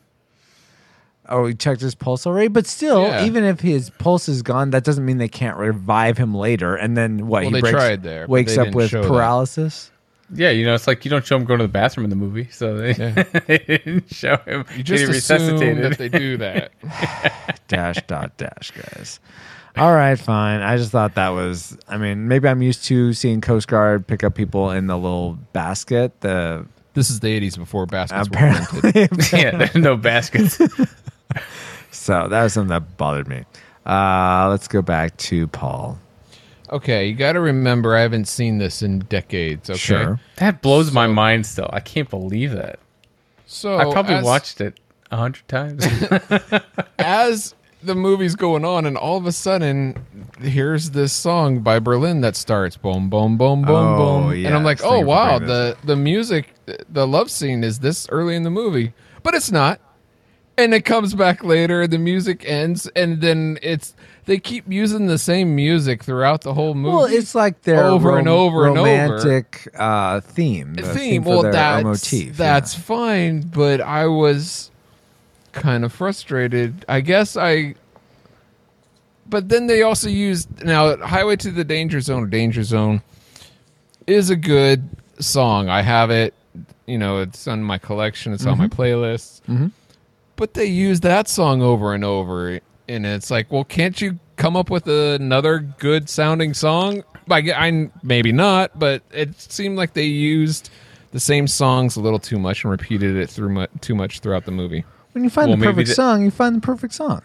[1.28, 3.26] Oh, he checked his pulse already, but still, Yeah.
[3.26, 6.76] even if his pulse is gone, that doesn't mean they can't revive him later.
[6.76, 7.42] And then what?
[7.44, 9.08] Well, he they breaks, tried there, but wakes they up didn't with show that.
[9.10, 9.90] paralysis.
[10.34, 12.16] Yeah, you know, it's like you don't show him going to the bathroom in the
[12.16, 12.94] movie, so they,
[13.48, 15.84] they didn't show him You just getting assume resuscitated.
[15.92, 16.72] that they do that.
[17.68, 19.20] dash dot dash guys.
[19.76, 20.62] All right, fine.
[20.62, 21.78] I just thought that was.
[21.88, 25.34] I mean, maybe I'm used to seeing Coast Guard pick up people in the little
[25.52, 26.22] basket.
[26.22, 28.78] The this is the 80s before baskets were invented.
[29.12, 30.58] apparently, yeah, there's no baskets.
[31.92, 33.46] so that was something that bothered me.
[33.86, 35.98] Uh, let's go back to Paul.
[36.70, 39.70] Okay, you got to remember, I haven't seen this in decades.
[39.70, 40.20] Okay, Sure.
[40.38, 41.46] That blows my mind.
[41.46, 42.80] Still, I can't believe that.
[43.46, 44.80] So I probably as, watched it
[45.12, 45.86] a hundred times.
[47.00, 47.54] as
[47.86, 49.96] the movie's going on, and all of a sudden,
[50.42, 54.64] here's this song by Berlin that starts boom, boom, boom, boom, Oh, boom, and I'm
[54.64, 56.54] like, oh wow, the the music,
[56.90, 59.80] the love scene is this early in the movie, but it's not.
[60.56, 61.88] And it comes back later.
[61.88, 66.76] The music ends, and then it's they keep using the same music throughout the whole
[66.76, 66.96] movie.
[66.96, 68.88] Well, it's like their Over and over and over.
[68.88, 70.76] romantic uh, theme.
[70.76, 71.24] The theme.
[71.24, 72.38] for Well, that's motif.
[72.38, 74.70] that's fine, but I was
[75.54, 76.86] kind of frustrated.
[76.90, 77.76] I guess I.
[79.30, 83.02] But then they also used now "Highway to the Danger Zone" or "Danger Zone"
[84.06, 84.88] is a good
[85.20, 85.70] song.
[85.70, 86.34] I have it.
[86.86, 88.34] You know, it's on my collection.
[88.34, 89.42] It's on my playlist.
[89.50, 89.72] Mhm.
[90.36, 94.58] But they use that song over and over, and it's like, well, can't you come
[94.58, 97.04] up with another good sounding song?
[97.28, 100.70] Like, I maybe not, but it seemed like they used
[101.12, 104.44] the same songs a little too much and repeated it through mu- too much throughout
[104.46, 104.84] the movie.
[105.14, 107.22] When you find Well, the maybe perfect the- song, you find the perfect song.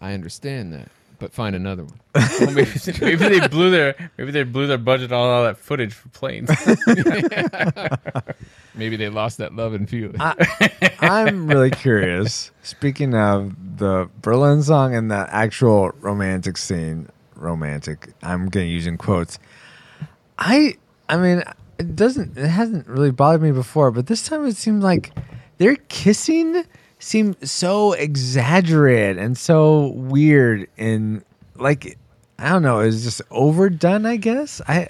[0.00, 0.88] I understand that,
[1.18, 2.00] but find another one.
[2.40, 5.94] Well, maybe, maybe they blew their maybe they blew their budget on all that footage
[5.94, 6.50] for planes.
[8.76, 10.16] Maybe they lost that love and feeling.
[11.00, 12.50] I'm really curious.
[12.64, 18.08] Speaking of the Berlin song and the actual romantic scene, romantic.
[18.22, 19.38] I'm going to use in quotes.
[20.38, 20.76] I,
[21.08, 21.44] I mean,
[21.78, 22.36] it doesn't.
[22.36, 25.12] It hasn't really bothered me before, but this time it seemed like
[25.58, 26.64] they're kissing
[27.04, 31.22] seemed so exaggerated and so weird and
[31.56, 31.98] like
[32.38, 32.80] I don't know.
[32.80, 34.06] It was just overdone.
[34.06, 34.88] I guess I.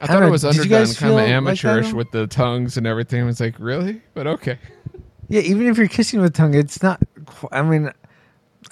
[0.00, 2.26] I don't thought know, it was did underdone, kind of feel like amateurish with the
[2.26, 3.22] tongues and everything.
[3.22, 4.02] I was like, really?
[4.14, 4.58] But okay.
[5.28, 7.00] Yeah, even if you're kissing with tongue, it's not.
[7.52, 7.92] I mean,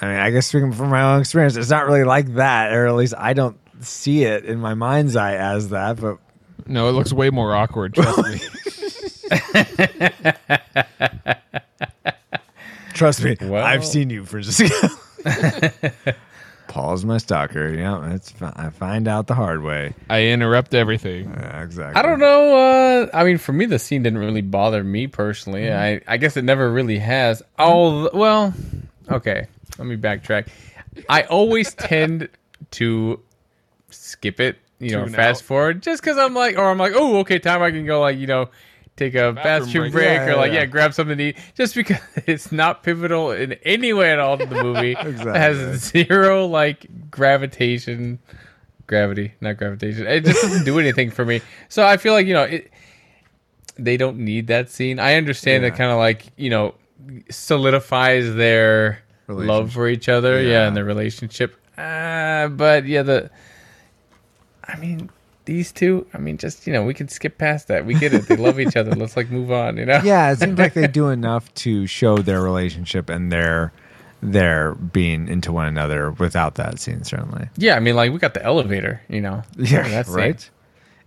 [0.00, 2.88] I mean, I guess speaking from my own experience, it's not really like that, or
[2.88, 6.00] at least I don't see it in my mind's eye as that.
[6.00, 6.18] But
[6.66, 7.94] No, it looks way more awkward.
[7.94, 8.40] Trust me.
[13.00, 14.88] trust me, Well- I've seen you, Francisco.
[16.68, 17.68] Paul's my stalker.
[17.74, 19.94] Yeah, it's I find out the hard way.
[20.08, 21.30] I interrupt everything.
[21.30, 21.98] Yeah, exactly.
[21.98, 22.56] I don't know.
[22.56, 25.72] Uh, I mean, for me, the scene didn't really bother me personally.
[25.72, 27.42] I, I guess it never really has.
[27.58, 28.54] Oh, well,
[29.10, 29.48] okay.
[29.78, 30.46] Let me backtrack.
[31.08, 32.28] I always tend
[32.72, 33.18] to
[33.88, 35.46] skip it, you know, Tune fast out.
[35.46, 38.16] forward, just because I'm like, or I'm like, oh, okay, time I can go, like,
[38.18, 38.48] you know,
[39.00, 39.92] take a bathroom, break.
[39.92, 40.58] break, Yeah, or yeah, like yeah.
[40.60, 40.66] yeah.
[40.66, 44.46] grab something to eat, just because it's not pivotal in any way at all to
[44.46, 44.92] the movie.
[45.00, 48.18] It has zero like gravitation,
[48.86, 50.06] gravity, not gravitation.
[50.06, 51.40] It just doesn't do anything for me.
[51.68, 52.70] So I feel like you know it.
[53.78, 54.98] They don't need that scene.
[55.00, 56.74] I understand it kind of like you know
[57.30, 58.98] solidifies their
[59.28, 60.66] love for each other, yeah, Yeah.
[60.68, 61.56] and their relationship.
[61.78, 63.30] Uh, but yeah, the
[64.64, 65.08] I mean,
[65.50, 66.06] these two.
[66.14, 67.84] I mean, just you know, we can skip past that.
[67.84, 68.28] We get it.
[68.28, 68.92] They love each other.
[68.92, 69.76] Let's like move on.
[69.78, 70.00] You know.
[70.04, 73.72] Yeah, it seems like they do enough to show their relationship and their
[74.22, 77.02] their being into one another without that scene.
[77.02, 77.48] Certainly.
[77.56, 79.02] Yeah, I mean, like we got the elevator.
[79.08, 79.42] You know.
[79.58, 80.48] Yeah, that's right.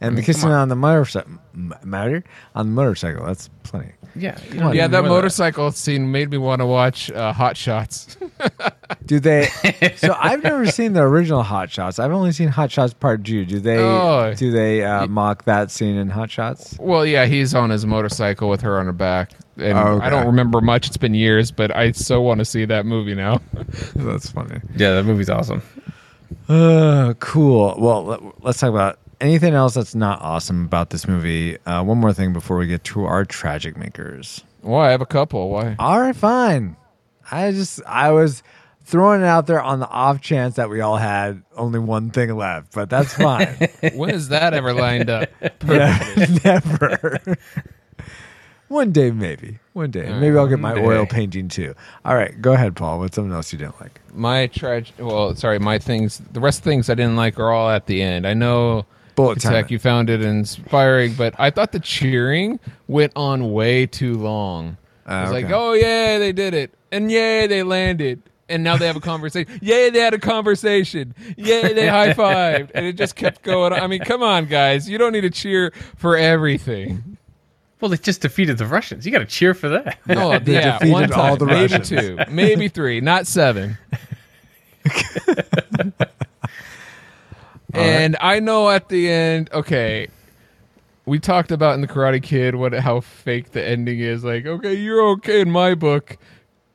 [0.02, 0.60] And the mean, come kissing on.
[0.60, 3.26] on the motorcycle, matter on the motorcycle.
[3.26, 3.94] That's plenty.
[4.16, 4.38] Yeah.
[4.51, 7.57] you Come Yeah, that more of motorcycle scene made me want to watch uh, Hot
[7.57, 8.16] Shots.
[9.05, 9.47] Do they?
[9.97, 11.99] so I've never seen the original Hot Shots.
[11.99, 13.45] I've only seen Hot Shots Part Two.
[13.45, 13.80] Do they?
[13.80, 14.34] Oh.
[14.36, 16.78] do they uh, mock that scene in Hot Shots?
[16.80, 19.32] well, yeah, he's on his motorcycle with her on her back.
[19.57, 20.05] And Oh, okay.
[20.05, 20.88] I don't remember much.
[20.88, 23.41] It's been years, but I so want to see that movie now.
[23.95, 24.61] That's funny.
[24.76, 25.61] Yeah, that movie's awesome.
[26.49, 27.76] Uh, cool.
[27.78, 31.57] Well, let, let's talk about anything else that's not awesome about this movie.
[31.65, 34.43] Uh, one more thing before we get to our tragic makers.
[34.61, 35.49] Well, I have a couple.
[35.49, 35.76] Why?
[35.80, 36.76] All right, fine.
[37.32, 38.43] I just I was
[38.84, 42.36] throwing it out there on the off chance that we all had only one thing
[42.36, 43.69] left, but that's fine.
[43.93, 45.30] when is that ever lined up?
[45.65, 47.19] Yeah, never.
[48.67, 49.59] one day, maybe.
[49.71, 51.74] One day, maybe I'll get my one oil painting too.
[52.03, 52.99] All right, go ahead, Paul.
[52.99, 54.01] What's something else you didn't like?
[54.13, 54.95] My tragic.
[54.99, 56.21] Well, sorry, my things.
[56.32, 58.28] The rest of the things I didn't like are all at the end.
[58.28, 58.86] I know.
[59.16, 59.53] Bullet time.
[59.53, 64.78] Tech, you found it inspiring, but I thought the cheering went on way too long.
[65.07, 68.78] Uh, I was like, oh yeah, they did it, and yay, they landed, and now
[68.78, 69.59] they have a conversation.
[69.61, 71.14] yay, they had a conversation.
[71.38, 73.74] Yay, they high fived, and it just kept going.
[73.74, 73.80] on.
[73.82, 77.18] I mean, come on, guys, you don't need to cheer for everything.
[77.82, 79.05] Well, they just defeated the Russians.
[79.05, 79.99] You got to cheer for that.
[80.07, 81.89] No, They yeah, defeated one time, all the maybe Russians.
[81.89, 83.78] two, maybe three, not seven.
[87.74, 90.07] And I know at the end, okay,
[91.05, 94.24] we talked about in the Karate Kid what how fake the ending is.
[94.24, 96.17] Like, okay, you're okay in my book.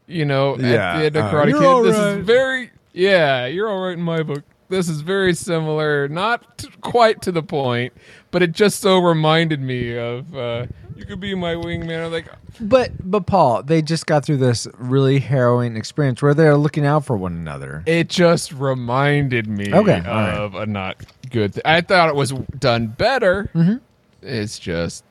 [0.06, 2.18] You know, Yeah, at the end of uh, Karate Kid, this right.
[2.18, 4.42] is very yeah, you're all right in my book.
[4.70, 7.94] This is very similar, not t- quite to the point,
[8.30, 10.66] but it just so reminded me of uh,
[10.98, 12.04] you could be my wingman.
[12.06, 12.28] I'm like,
[12.60, 17.04] But but Paul, they just got through this really harrowing experience where they're looking out
[17.04, 17.82] for one another.
[17.86, 20.34] it just reminded me Okay, all right.
[20.34, 20.96] of a not
[21.30, 21.54] good.
[21.54, 23.48] Th- I thought it was done better.
[23.54, 23.76] Mm-hmm.
[24.22, 25.04] It's just,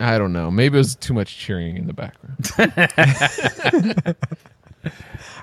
[0.00, 0.50] I don't know.
[0.50, 2.50] Maybe it was too much cheering in the background.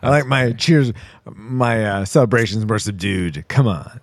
[0.01, 0.91] I like my cheers,
[1.25, 3.45] my uh, celebrations were subdued.
[3.47, 4.01] Come on.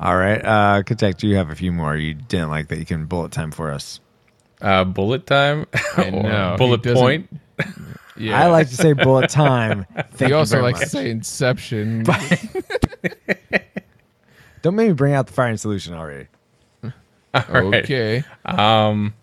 [0.00, 2.84] All right, uh, Katek, do you have a few more you didn't like that you
[2.84, 4.00] can bullet time for us?
[4.60, 5.66] Uh, bullet time
[5.96, 7.28] I know, bullet point.
[8.16, 9.86] Yeah, I like to say bullet time.
[10.12, 10.84] Thank He you also very likes much.
[10.90, 12.04] to say Inception.
[14.62, 16.28] Don't make me bring out the firing solution already.
[16.82, 16.94] right.
[17.82, 18.22] okay.
[18.44, 19.14] Um,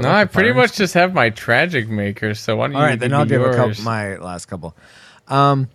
[0.00, 2.34] no, like I pretty firing much just have my tragic maker.
[2.34, 4.74] So why don't All you right, then I'll me give a couple, my last couple.
[5.28, 5.68] Um,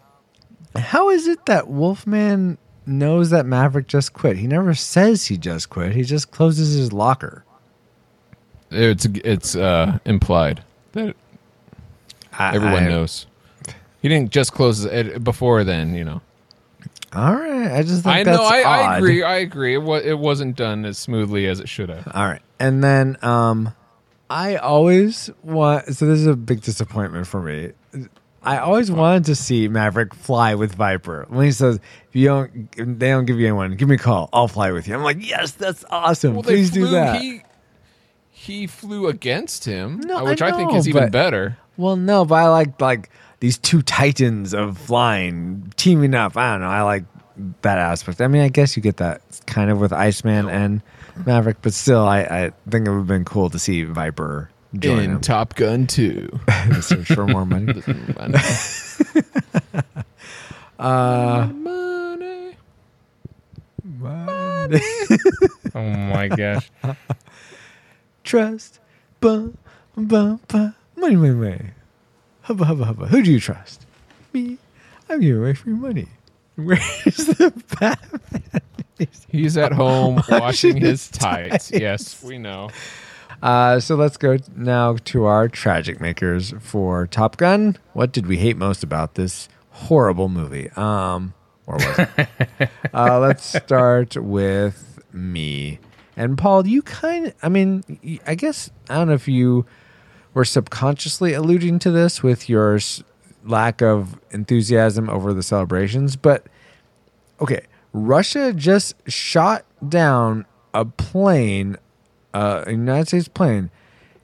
[0.76, 4.38] how is it that Wolfman knows that Maverick just quit?
[4.38, 5.94] He never says he just quit.
[5.94, 7.44] He just closes his locker.
[8.72, 10.64] It's it's uh, implied
[10.94, 11.16] that
[12.38, 13.28] I- everyone I- knows.
[14.02, 16.22] He didn't just close it before then, you know.
[17.14, 18.44] All right, I just think I that's know.
[18.44, 19.24] I, I agree.
[19.24, 19.76] I agree.
[19.76, 22.08] It, wa- it wasn't done as smoothly as it should have.
[22.14, 22.42] All right.
[22.60, 23.74] And then um
[24.30, 27.72] I always want so this is a big disappointment for me.
[28.44, 31.26] I always wanted to see Maverick fly with Viper.
[31.30, 31.80] When he says,
[32.10, 34.30] if you don't they don't give you anyone, give me a call.
[34.34, 34.94] I'll fly with you.
[34.96, 36.34] I'm like, yes, that's awesome.
[36.34, 37.22] Well, Please do that.
[37.22, 37.42] He
[38.30, 41.58] he flew against him, No, which I I, think is even but- better.
[41.78, 46.36] well, no, but I like like these two titans of flying teaming up.
[46.38, 46.68] I don't know.
[46.68, 47.06] I like
[47.62, 48.22] that aspect.
[48.22, 50.82] I mean, I guess you get that kind of with Iceman and
[51.26, 55.00] Maverick, but still, I, I think it would have been cool to see Viper join
[55.00, 55.22] In him.
[55.22, 56.40] Top Gun 2.
[56.82, 57.82] search for more money.
[60.80, 61.48] Uh,
[63.86, 64.82] Money.
[65.76, 66.70] Oh my gosh.
[68.24, 68.80] trust,
[69.22, 69.58] bum,
[69.96, 71.70] bum, bum, money, money, money.
[72.42, 73.08] Hubba, hubba, hubba.
[73.08, 73.86] Who do you trust?
[74.34, 74.58] Me.
[75.10, 76.08] I'm giving away free money.
[76.56, 76.80] Where's
[77.16, 78.62] the Batman?
[79.30, 81.72] He's at home Washing washing his his tights.
[81.72, 82.70] Yes, we know.
[83.44, 87.78] Uh, so let's go now to our tragic makers for Top Gun.
[87.92, 90.70] What did we hate most about this horrible movie?
[90.78, 91.34] Um,
[91.68, 92.70] or was it?
[92.94, 95.80] uh, let's start with me.
[96.16, 97.84] And Paul, you kind of, I mean,
[98.26, 99.66] I guess, I don't know if you
[100.34, 103.04] were subconsciously alluding to this with your s-
[103.44, 106.46] lack of enthusiasm over the celebrations, but
[107.42, 111.78] okay, Russia just shot down a plane,
[112.34, 113.70] uh, a United States plane.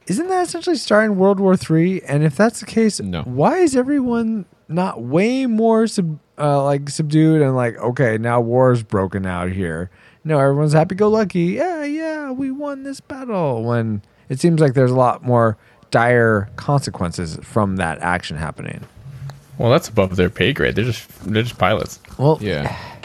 [0.07, 2.01] Isn't that essentially starting World War Three?
[2.01, 3.22] And if that's the case, No.
[3.24, 8.82] why is everyone not way more sub, uh, like subdued and like, okay, now war's
[8.82, 9.89] broken out here?
[10.24, 11.41] No, everyone's happy go lucky.
[11.62, 13.64] Yeah, yeah, we won this battle.
[13.64, 15.57] When it seems like there's a lot more
[15.91, 18.82] dire consequences from that action happening.
[19.57, 20.76] Well, that's above their pay grade.
[20.76, 21.99] They're just they're just pilots.
[22.18, 22.76] Well, Yeah.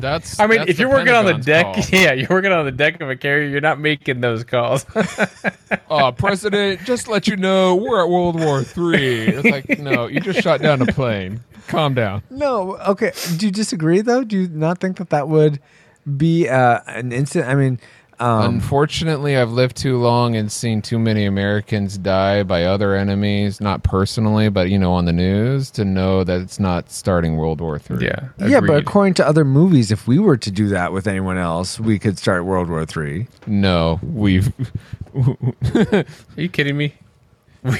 [0.00, 0.38] That's.
[0.38, 1.84] I mean, that's if you're working on the deck, call.
[1.92, 3.48] yeah, you're working on the deck of a carrier.
[3.48, 4.86] You're not making those calls.
[5.90, 9.26] uh, President, just let you know, we're at World War Three.
[9.28, 11.40] It's like, no, you just shot down a plane.
[11.66, 12.22] Calm down.
[12.30, 13.12] No, okay.
[13.36, 14.24] Do you disagree though?
[14.24, 15.60] Do you not think that that would
[16.16, 17.46] be uh, an instant?
[17.46, 17.78] I mean,
[18.20, 23.60] um, Unfortunately, I've lived too long and seen too many Americans die by other enemies,
[23.60, 27.60] not personally, but you know, on the news, to know that it's not starting World
[27.60, 28.04] War Three.
[28.06, 31.38] yeah, yeah, but according to other movies, if we were to do that with anyone
[31.38, 33.28] else, we could start World War Three.
[33.46, 34.52] No, we've.
[35.14, 36.04] Are
[36.36, 36.94] you kidding me?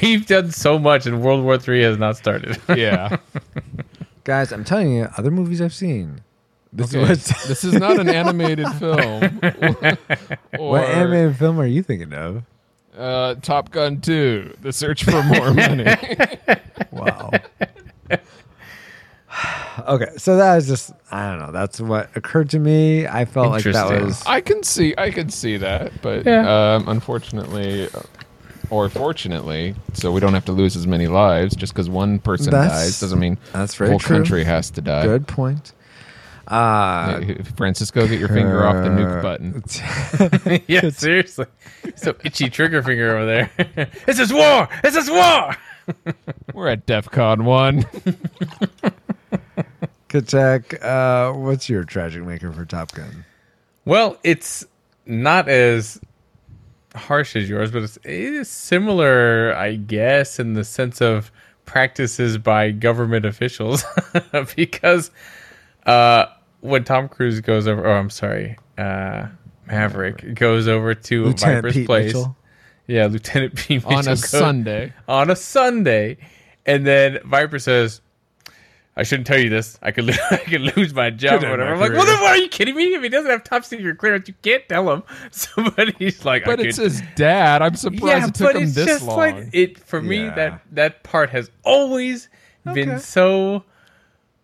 [0.03, 2.59] We've done so much, and World War Three has not started.
[2.77, 3.19] yeah.
[4.25, 6.21] Guys, I'm telling you, other movies I've seen.
[6.73, 9.41] This Okay, is this is not an animated film.
[10.59, 12.43] or what animated film are you thinking of?
[12.97, 15.87] uh, Top Gun 2, The Search for More Money.
[16.91, 17.31] Wow.
[19.87, 21.53] okay, so that was just I don't know.
[21.53, 23.07] That's what occurred to me.
[23.07, 26.75] I felt like that was I can see, I can see that, but Yeah.
[26.77, 28.01] um, unfortunately, uh,
[28.71, 31.55] or fortunately, so we don't have to lose as many lives.
[31.55, 34.17] Just because one person That's- dies doesn't mean that's the whole true.
[34.17, 35.05] country has to die.
[35.05, 35.73] good point.
[36.49, 40.63] Uh, Hey, Francisco, get your finger off the nuke button.
[40.67, 41.47] yeah, seriously.
[41.97, 43.91] So itchy trigger finger over there.
[44.07, 44.69] this is war.
[44.83, 45.55] This is war.
[46.55, 47.83] We're at DEFCON 1.
[50.09, 53.25] Kachek, uh, what's your tragic maker for Top Gun?
[53.85, 54.65] Well, it's
[55.07, 56.01] not as
[56.95, 61.31] harsh as yours, but it's, it is similar, I guess, in the sense of
[61.67, 63.85] practices by government officials.
[64.57, 65.11] because
[65.87, 66.27] uh,
[66.61, 69.27] when Tom Cruise goes over, oh, I'm sorry, uh,
[69.67, 72.07] Maverick goes over to Lieutenant Viper's Pete place.
[72.15, 72.37] Mitchell.
[72.87, 74.93] Yeah, Lieutenant Pete On a goes- Sunday.
[75.09, 76.17] On a Sunday,
[76.67, 78.01] and then Viper says.
[78.97, 79.79] I shouldn't tell you this.
[79.81, 81.73] I could lo- I could lose my job Could or whatever.
[81.75, 82.95] I'm like, well, then why are you kidding me?
[82.95, 85.05] If he doesn't have top secret clearance, you can't tell him.
[85.31, 87.63] Somebody's like, But I it's could, his dad.
[87.63, 89.17] I'm surprised it took him this long.
[89.17, 90.25] like it for me.
[90.25, 92.29] That that part has always
[92.75, 93.63] been so.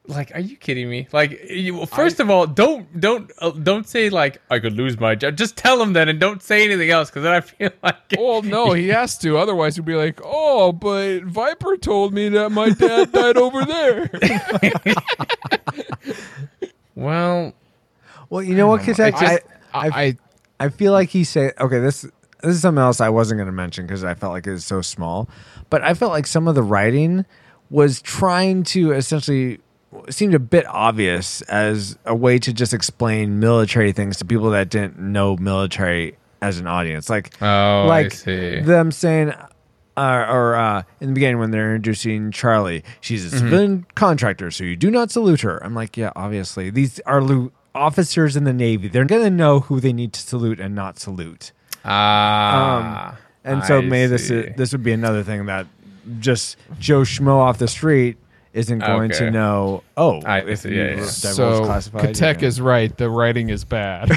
[0.07, 1.09] Like, are you kidding me?
[1.13, 5.01] Like, you, well, first of all, don't don't uh, don't say like I could lose
[5.01, 5.37] my job.
[5.37, 8.43] Just tell him that, and don't say anything else, because then I feel like Well,
[8.43, 9.39] no, he has to.
[9.39, 14.11] Otherwise, he'd be like, "Oh, but Viper told me that my dad died over there."
[16.95, 17.53] well,
[18.29, 19.43] Well, you know what, because I, just-
[19.73, 20.17] I, I,
[20.61, 22.03] I feel like he said, okay, this
[22.43, 24.65] this is something else I wasn't going to mention because I felt like it was
[24.67, 25.29] so small,
[25.71, 27.25] but I felt like some of the writing
[27.71, 29.61] was trying to essentially it
[30.11, 34.69] seemed a bit obvious as a way to just explain military things to people that
[34.71, 38.61] didn't know military as an audience, like Oh, I like see.
[38.61, 39.33] them saying.
[39.97, 43.39] Uh, or uh, in the beginning when they're introducing Charlie, she's a Mm-hmm.
[43.47, 45.63] civilian contractor, so you do not salute her.
[45.65, 48.89] I'm like, yeah, obviously these are lu- officers in the Navy.
[48.89, 51.53] They're gonna know who they need to salute and not salute.
[51.85, 55.67] ah, And so I maybe this is, this would be another thing that
[56.19, 58.17] just Joe Schmo off the street
[58.55, 59.27] isn't going Okay.
[59.27, 59.83] to know.
[59.97, 60.91] Oh, I if you yeah, yeah.
[60.95, 62.49] divulge so classified, Katek yeah.
[62.49, 62.97] is right.
[62.97, 64.09] The writing is bad.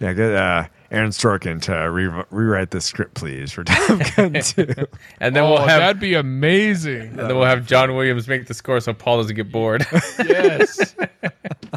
[0.00, 0.12] yeah.
[0.12, 0.36] Good.
[0.36, 4.66] Uh, Aaron Sorkin to re- rewrite the script, please, for Top Gun Two.
[5.20, 7.08] and then oh, we'll have that'd be amazing.
[7.08, 9.86] and then we'll have John Williams make the score so Paul doesn't get bored.
[10.18, 10.94] yes.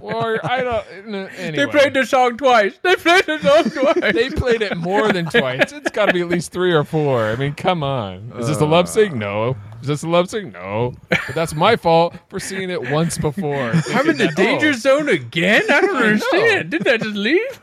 [0.01, 0.85] Or I don't.
[1.07, 1.65] n- Anyway.
[1.65, 2.77] they played the song twice.
[2.83, 4.13] They played the song twice.
[4.13, 5.71] They played it more than twice.
[5.71, 7.25] It's got to be at least three or four.
[7.27, 8.33] I mean, come on.
[8.37, 8.89] Is this a love uh.
[8.89, 9.17] sing?
[9.17, 9.55] No.
[9.81, 10.51] Is this a love sing?
[10.51, 10.93] No.
[11.09, 13.71] But that's my fault for seeing it once before.
[13.93, 15.63] I'm in the that, danger oh, zone again.
[15.69, 16.71] I don't understand.
[16.71, 17.61] Didn't I just leave?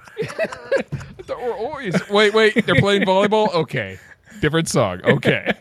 [1.26, 2.66] The- or always- wait, wait.
[2.66, 3.52] They're playing volleyball.
[3.54, 3.98] Okay,
[4.40, 5.00] different song.
[5.04, 5.52] Okay.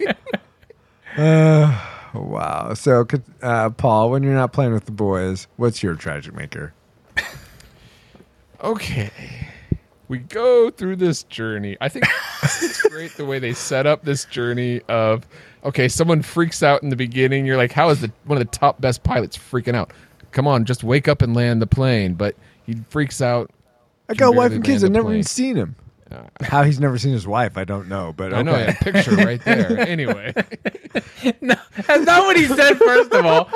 [1.18, 2.74] wow.
[2.74, 3.06] So,
[3.42, 6.74] uh, Paul, when you're not playing with the boys, what's your tragic maker?
[8.64, 9.10] Okay.
[10.08, 11.78] We go through this journey.
[11.82, 12.06] I think
[12.44, 15.26] it's great the way they set up this journey of
[15.64, 17.46] okay, someone freaks out in the beginning.
[17.46, 19.92] You're like, how is the one of the top best pilots freaking out?
[20.32, 22.14] come on, just wake up and land the plane.
[22.14, 22.36] But
[22.66, 23.52] he freaks out.
[24.12, 24.84] I got a wife and kids.
[24.84, 25.76] I've never even seen him.
[26.42, 28.14] How he's never seen his wife, I don't know.
[28.16, 29.80] But I know, I have a picture right there.
[29.80, 30.34] Anyway,
[31.42, 31.56] no,
[31.88, 32.78] that's not what he said.
[32.78, 33.50] First of all,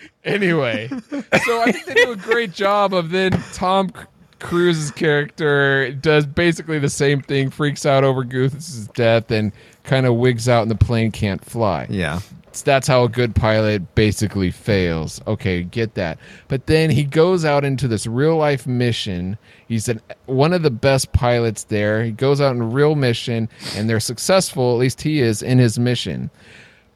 [0.24, 4.02] anyway, so I think they do a great job of then Tom C-
[4.38, 9.52] Cruise's character does basically the same thing, freaks out over Gooses' death, and
[9.84, 11.86] kind of wigs out, and the plane can't fly.
[11.90, 12.20] Yeah.
[12.62, 15.20] That's how a good pilot basically fails.
[15.26, 16.18] Okay, get that.
[16.48, 19.38] But then he goes out into this real life mission.
[19.68, 22.04] He's an, one of the best pilots there.
[22.04, 25.58] He goes out in a real mission, and they're successful, at least he is, in
[25.58, 26.30] his mission.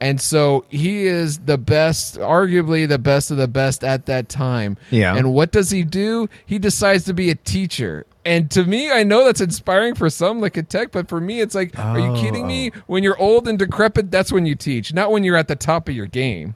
[0.00, 4.78] And so he is the best, arguably the best of the best at that time.
[4.90, 5.14] Yeah.
[5.14, 6.28] And what does he do?
[6.46, 8.06] He decides to be a teacher.
[8.24, 11.54] And to me, I know that's inspiring for some, like Katek, but for me, it's
[11.54, 12.70] like, are you kidding me?
[12.74, 12.80] Oh.
[12.86, 15.88] When you're old and decrepit, that's when you teach, not when you're at the top
[15.88, 16.54] of your game.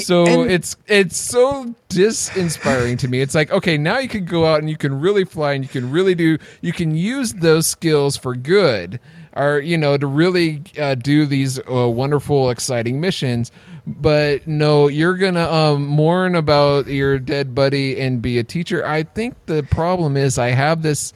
[0.00, 3.20] So and- it's it's so disinspiring to me.
[3.20, 5.68] It's like okay, now you can go out and you can really fly and you
[5.68, 9.00] can really do you can use those skills for good,
[9.34, 13.50] or you know to really uh, do these uh, wonderful, exciting missions.
[13.86, 18.86] But no, you're gonna um, mourn about your dead buddy and be a teacher.
[18.86, 21.12] I think the problem is I have this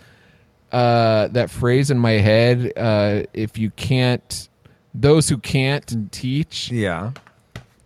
[0.72, 2.72] uh, that phrase in my head.
[2.76, 4.48] Uh, if you can't,
[4.94, 6.70] those who can't teach.
[6.72, 7.12] Yeah.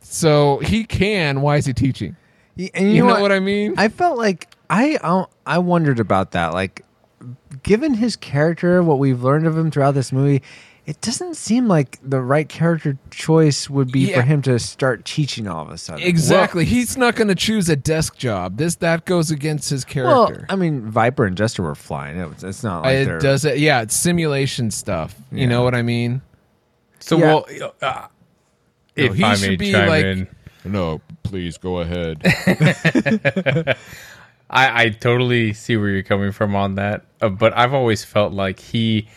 [0.00, 1.42] So he can.
[1.42, 2.16] Why is he teaching?
[2.74, 3.74] And You know what I mean?
[3.78, 6.52] I felt like I I- I wondered about that.
[6.52, 6.84] Like,
[7.62, 10.42] given his character, what we've learned of him throughout this movie,
[10.86, 14.16] it doesn't seem like the right character choice would be Yeah.
[14.16, 16.02] for him to start teaching all of a sudden.
[16.02, 16.64] Exactly.
[16.64, 18.56] He's not going to choose a desk job.
[18.56, 20.46] This that goes against his Well, character.
[20.48, 22.18] I mean, Viper and Jester were flying.
[22.18, 23.58] It it's not like it they're does it.
[23.58, 25.14] Yeah, it's simulation stuff.
[25.30, 25.46] You Yeah.
[25.48, 26.22] know what I mean?
[26.98, 27.24] so Yeah.
[27.24, 27.46] well,
[27.82, 28.06] uh,
[28.96, 30.26] if he I should may be chime like- in,
[30.64, 32.20] No, please go ahead.
[34.50, 38.32] I, I totally see where you're coming from on that, uh, but I've always felt
[38.32, 39.08] like he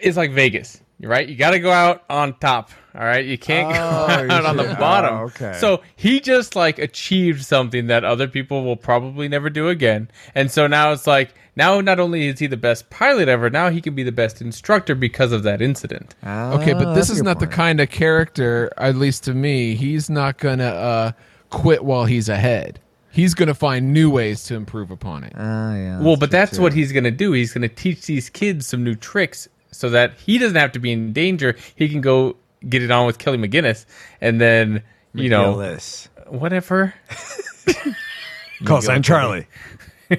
[0.00, 1.28] is like Vegas, right?
[1.28, 2.70] You got to go out on top.
[2.94, 5.14] All right, you can't Oh, go out on the bottom.
[5.14, 5.54] Oh, okay.
[5.58, 10.50] So he just like achieved something that other people will probably never do again, and
[10.50, 13.80] so now it's like now not only is he the best pilot ever, now he
[13.80, 16.14] can be the best instructor because of that incident.
[16.24, 19.74] Okay, but Ah, this is good not the kind of character, at least to me.
[19.74, 21.12] He's not gonna uh,
[21.50, 22.78] quit while he's ahead.
[23.12, 25.32] He's gonna find new ways to improve upon it.
[25.36, 26.00] Ah, yeah.
[26.00, 26.62] well, but that's too.
[26.62, 27.32] what he's going to do.
[27.32, 30.78] He's going to teach these kids some new tricks so that he doesn't have to
[30.78, 31.54] be in danger.
[31.76, 32.36] He can go
[32.68, 33.84] get it on with Kelly McGinnis,
[34.20, 34.82] and then
[35.14, 36.08] you know Gillis.
[36.28, 36.94] whatever.
[38.64, 39.46] Call sign Charlie.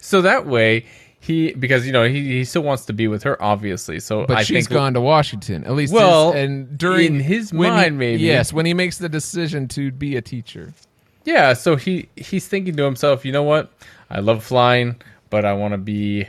[0.00, 0.86] So that way.
[1.18, 4.36] He because you know he, he still wants to be with her obviously so But
[4.36, 5.64] I she's think gone to Washington.
[5.64, 8.22] At least, Well, his- and during in his when he- mind, maybe.
[8.22, 10.72] yes, when he makes the decision to be a teacher.
[11.26, 13.70] Yeah so he he's thinking to himself you know what
[14.08, 14.96] I love flying
[15.28, 16.26] but I want to be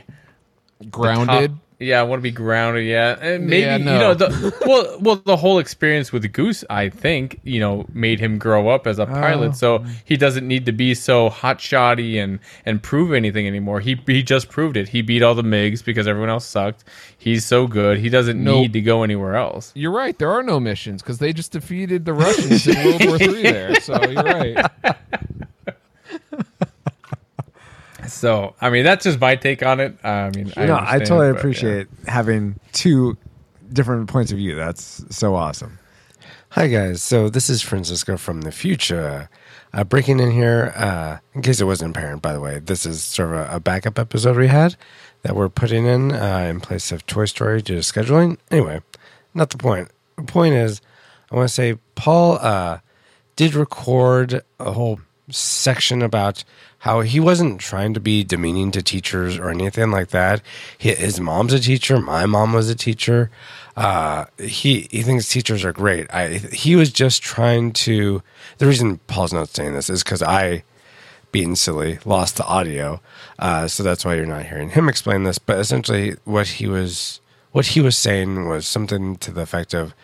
[0.90, 1.52] Grounded.
[1.52, 2.84] top- yeah, I want to be grounded.
[2.86, 6.88] Yeah, and maybe Yeah, you know the well, well, the whole experience with Goose, I
[6.88, 9.54] think, you know, made him grow up as a pilot.
[9.54, 9.86] So oh.
[10.04, 13.78] he doesn't need to be so hot shoddy and and prove anything anymore.
[13.78, 14.88] He he just proved it.
[14.88, 16.82] He beat all the Migs because everyone else sucked.
[17.16, 17.98] He's so good.
[17.98, 18.60] He doesn't No.
[18.60, 19.70] need to go anywhere else.
[19.76, 20.18] You're right.
[20.18, 23.42] There are no missions because they just defeated the Russians in World War Three.
[23.42, 24.66] There, so you're right.
[28.08, 29.96] So I mean, that's just my take on it.
[30.04, 31.38] I mean, I no, I totally but, yeah.
[31.38, 33.16] appreciate having two
[33.72, 34.56] different points of view.
[34.56, 35.78] That's so awesome.
[36.50, 39.28] Hi guys, so this is Francisco from the future.
[39.74, 43.04] Uh, breaking in here, uh, in case it wasn't apparent, by the way, this is
[43.04, 44.74] sort of a, a backup episode we had
[45.22, 48.38] that we're putting in uh, in place of Toy Story due to scheduling.
[48.50, 48.80] Anyway,
[49.34, 49.90] not the point.
[50.16, 50.80] The point is,
[51.30, 52.78] I want to say Paul uh,
[53.36, 55.00] did record a whole
[55.30, 56.44] section about
[56.78, 60.40] how he wasn't trying to be demeaning to teachers or anything like that.
[60.76, 62.00] He, his mom's a teacher.
[62.00, 63.30] My mom was a teacher.
[63.76, 66.12] Uh, he he thinks teachers are great.
[66.12, 68.22] I he was just trying to.
[68.58, 70.64] The reason Paul's not saying this is because I,
[71.30, 73.00] being silly, lost the audio.
[73.38, 75.38] Uh, so that's why you're not hearing him explain this.
[75.38, 77.20] But essentially, what he was
[77.52, 79.94] what he was saying was something to the effect of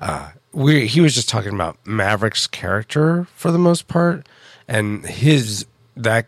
[0.00, 4.26] uh, we he was just talking about Maverick's character for the most part,
[4.70, 5.66] and his
[5.96, 6.26] that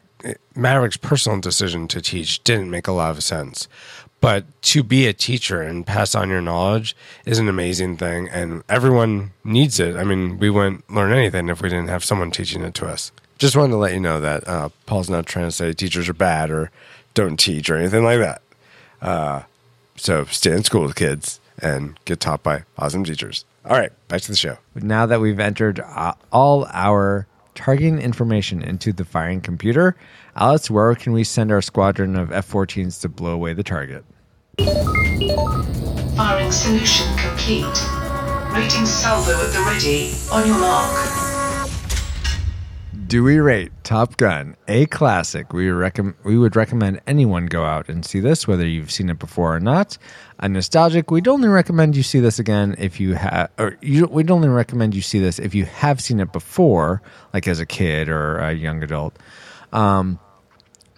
[0.55, 3.69] Maverick's personal decision to teach didn't make a lot of sense.
[4.21, 8.63] But to be a teacher and pass on your knowledge is an amazing thing, and
[8.69, 9.97] everyone needs it.
[9.97, 13.11] I mean, we wouldn't learn anything if we didn't have someone teaching it to us.
[13.39, 16.15] Just wanted to let you know that uh, Paul's not trying to say teachers are
[16.15, 16.71] bad or
[17.15, 18.43] don't teach or anything like that.
[19.01, 19.43] Uh,
[19.97, 23.45] so stay in school, kids, and get taught by awesome teachers.
[23.65, 24.59] All right, back to the show.
[24.77, 29.97] Now that we've entered uh, all our targeting information into the firing computer,
[30.37, 34.05] Alice, where can we send our squadron of F 14s to blow away the target?
[36.17, 37.65] Firing solution complete.
[38.53, 40.13] Rating salvo at the ready.
[40.31, 41.32] On your mark.
[43.13, 45.53] Do we rate Top Gun a classic?
[45.53, 49.19] We recommend we would recommend anyone go out and see this, whether you've seen it
[49.19, 49.99] before or not.
[50.39, 54.31] A nostalgic, we'd only recommend you see this again if you have, or you, we'd
[54.31, 57.03] only recommend you see this if you have seen it before,
[57.35, 59.19] like as a kid or a young adult.
[59.75, 60.19] Um,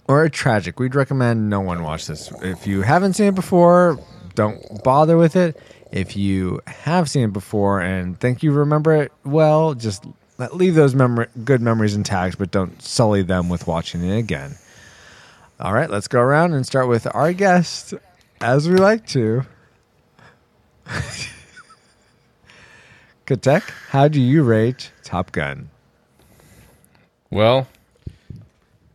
[0.07, 2.31] or a tragic, we'd recommend no one watch this.
[2.43, 3.99] If you haven't seen it before,
[4.37, 5.61] don't bother with it.
[5.91, 10.05] If you have seen it before and think you remember it well, just
[10.53, 14.57] leave those memor- good memories intact, but don't sully them with watching it again.
[15.61, 17.95] All right, let's go around and start with our guest,
[18.41, 19.43] as we like to.
[23.26, 25.70] Katek, how do you rate Top Gun?
[27.30, 27.66] Well,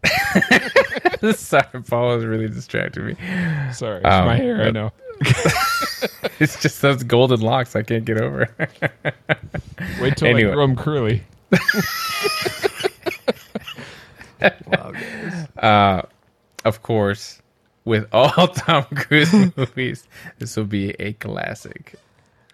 [1.34, 3.16] sorry, Paul was really distracting me.
[3.74, 4.62] Sorry, it's Um, my hair.
[4.62, 4.92] I know.
[6.40, 8.48] It's just those golden locks I can't get over.
[10.02, 10.52] Wait till Anyway.
[10.52, 11.22] I grow them curly.
[15.58, 16.02] uh,
[16.66, 17.42] of course,
[17.86, 20.08] with all Tom Cruise movies,
[20.38, 21.96] this will be a classic.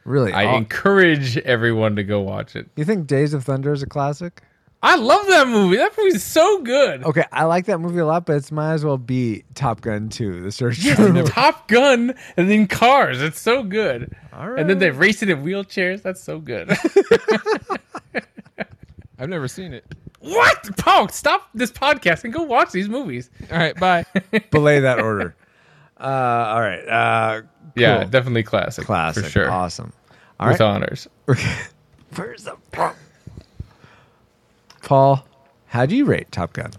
[0.04, 0.34] Really?
[0.34, 2.70] I All- encourage everyone to go watch it.
[2.76, 4.42] you think Days of Thunder is a classic?
[4.86, 5.78] I love that movie.
[5.78, 7.04] That movie's so good.
[7.04, 10.10] Okay, I like that movie a lot, but it might as well be Top Gun
[10.10, 13.22] 2, The Search Yes, for Top Gun and then Cars.
[13.22, 14.16] It's so good.
[14.32, 16.02] All And then they race it in wheelchairs.
[16.04, 16.70] That's so good.
[19.18, 19.86] I've never seen it.
[20.20, 20.78] what?
[20.78, 23.30] Paul, stop this podcast and go watch these movies.
[23.52, 24.06] All right, bye.
[24.52, 25.36] Belay that order.
[26.00, 26.86] Uh, all right.
[26.88, 27.42] Uh,
[27.76, 28.86] Yeah, definitely classic.
[28.86, 29.24] classic.
[29.26, 29.50] For sure.
[29.52, 29.94] Awesome.
[30.40, 30.66] All With right.
[30.68, 31.08] honors.
[31.26, 32.58] Where's the
[34.86, 35.26] Paul,
[35.66, 36.72] how do you rate Top Gun?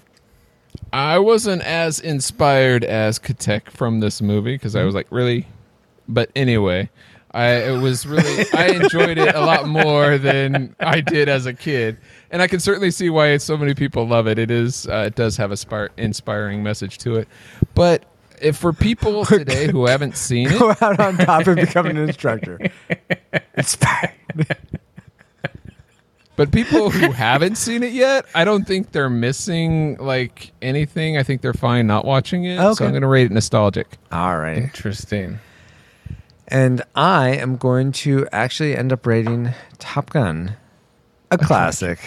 [0.92, 5.46] I wasn't as inspired as Katek from this movie because I was like, really?
[6.08, 6.88] But anyway,
[7.32, 11.52] I it was really I enjoyed it a lot more than I did as a
[11.52, 11.98] kid,
[12.30, 14.38] and I can certainly see why so many people love it.
[14.38, 17.28] It is uh, it does have a spar- inspiring message to it,
[17.74, 18.04] but
[18.40, 21.96] if for people today who haven't seen it, Go out on top and become an
[21.96, 22.60] instructor.
[23.56, 24.12] Inspired.
[26.36, 31.16] But people who haven't seen it yet, I don't think they're missing like anything.
[31.16, 32.58] I think they're fine not watching it.
[32.58, 32.74] Okay.
[32.74, 33.96] So I'm going to rate it nostalgic.
[34.12, 34.58] All right.
[34.58, 35.38] Interesting.
[36.48, 40.56] And I am going to actually end up rating Top Gun
[41.30, 41.98] a classic.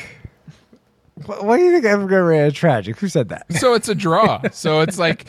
[1.25, 2.97] Wh- Why do you think I'm going to rate a tragic?
[2.99, 3.51] Who said that?
[3.53, 4.41] So it's a draw.
[4.51, 5.27] so it's like,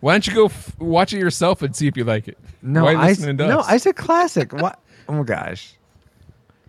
[0.00, 2.38] why don't you go f- watch it yourself and see if you like it?
[2.60, 3.60] No, why I, to no?
[3.60, 4.52] I said classic.
[4.52, 4.78] What?
[5.08, 5.74] Oh my gosh.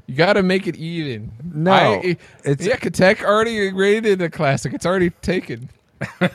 [0.07, 1.31] You got to make it even.
[1.53, 2.75] No, I, it's- yeah.
[2.77, 4.73] Katek already rated a classic.
[4.73, 5.69] It's already taken.
[6.21, 6.27] oh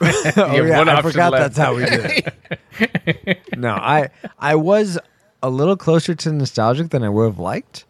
[0.62, 1.54] yeah, one I forgot left.
[1.54, 2.32] that's how we did
[2.78, 3.40] it.
[3.58, 4.08] no, I
[4.38, 4.98] I was
[5.42, 7.84] a little closer to nostalgic than I would have liked,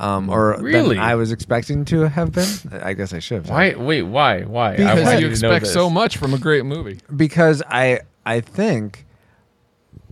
[0.00, 0.96] um, or Really?
[0.96, 2.48] than I was expecting to have been.
[2.82, 3.50] I guess I should have.
[3.50, 3.74] Why?
[3.76, 4.42] Wait, why?
[4.42, 4.72] Why?
[4.72, 6.98] I Because you expect so much from a great movie.
[7.16, 9.06] because I I think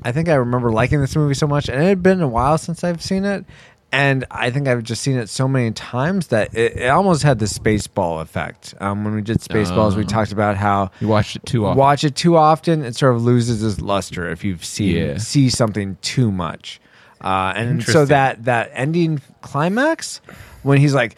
[0.04, 2.58] I think I remember liking this movie so much, and it had been a while
[2.58, 3.44] since I've seen it,
[3.90, 7.38] and I think I've just seen it so many times that it, it almost had
[7.38, 8.74] the Spaceball effect.
[8.80, 11.78] Um, when we did Spaceballs, we talked about how You watched it too often.
[11.78, 15.18] watch it too often, it sort of loses its luster if you see Yeah.
[15.18, 16.80] see something too much.
[17.20, 20.20] Uh, and so that that ending climax
[20.62, 21.16] when he's like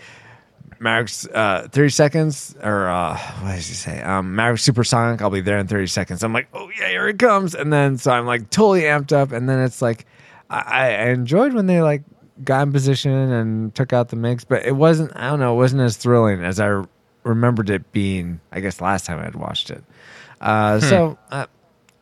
[0.78, 4.01] Mavericks uh, thirty seconds or uh, what does he say?
[4.01, 5.20] Um, Maverick supersonic.
[5.20, 6.23] I'll be there in thirty seconds.
[6.24, 7.55] I'm like, oh yeah, here it comes.
[7.55, 9.32] And then so I'm like totally amped up.
[9.32, 10.07] And then it's like
[10.49, 12.03] I, I enjoyed when they like
[12.45, 15.12] got in position and took out the Migs, but it wasn't.
[15.17, 15.55] I don't know.
[15.55, 16.83] It wasn't as thrilling as I
[17.25, 18.41] remembered it being.
[18.53, 19.83] I guess last time I had watched it.
[20.41, 21.47] Uh, So, uh,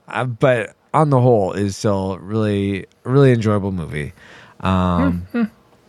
[0.08, 4.12] uh, but on the whole, is still really really enjoyable movie.
[4.60, 5.26] Um,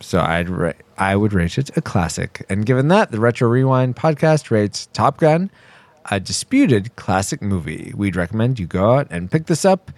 [0.00, 2.44] so I'd ra- I would rate it a classic.
[2.48, 5.50] And given that, the Retro Rewind podcast rates Top Gun
[6.10, 7.92] a disputed classic movie.
[7.94, 9.90] We'd recommend you go out and pick this up.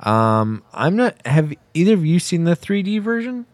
[0.00, 1.14] Um, I'm not.
[1.26, 3.44] Have either of you seen the 3D version?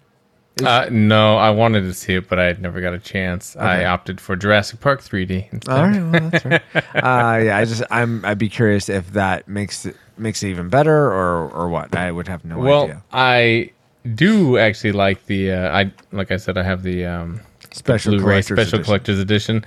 [0.64, 3.56] Uh, no, I wanted to see it, but I never got a chance.
[3.56, 5.52] I opted for Jurassic Park 3D.
[5.52, 5.72] Instead.
[5.72, 6.62] All right, well that's right.
[6.94, 10.70] uh, yeah, I just I'm I'd be curious if that makes it makes it even
[10.70, 11.94] better or or what.
[11.94, 13.02] I would have no Well, idea.
[13.12, 13.70] I
[14.14, 15.52] do actually like the.
[15.52, 17.40] Uh, I like I said, I have the um,
[17.72, 18.84] Special Blu-ray collector's special edition.
[18.84, 19.64] collector's edition,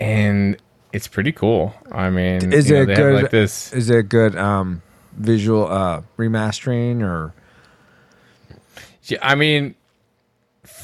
[0.00, 0.56] and
[0.92, 1.72] it's pretty cool.
[1.92, 3.22] I mean, Is you know, it good?
[3.22, 3.72] Like this.
[3.72, 4.82] Is it a good um,
[5.16, 7.32] visual uh, remastering or?
[9.04, 9.76] Yeah, I mean,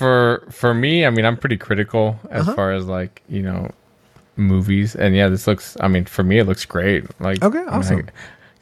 [0.02, 2.54] for for me, I mean, I'm pretty critical as Uh-huh.
[2.54, 3.70] far as like you know
[4.36, 5.76] movies, and yeah, this looks.
[5.80, 7.04] I mean, for me, it looks great.
[7.20, 8.06] Like Okay, I mean, I awesome.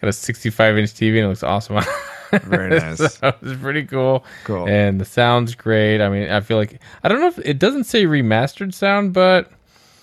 [0.01, 1.81] got a 65 inch TV, and it looks awesome.
[2.45, 2.99] Very nice.
[2.99, 4.25] so it's pretty cool.
[4.45, 4.69] Cool.
[4.69, 6.01] And the sound's great.
[6.01, 9.47] I mean, I feel like I don't know if it doesn't say remastered sound, but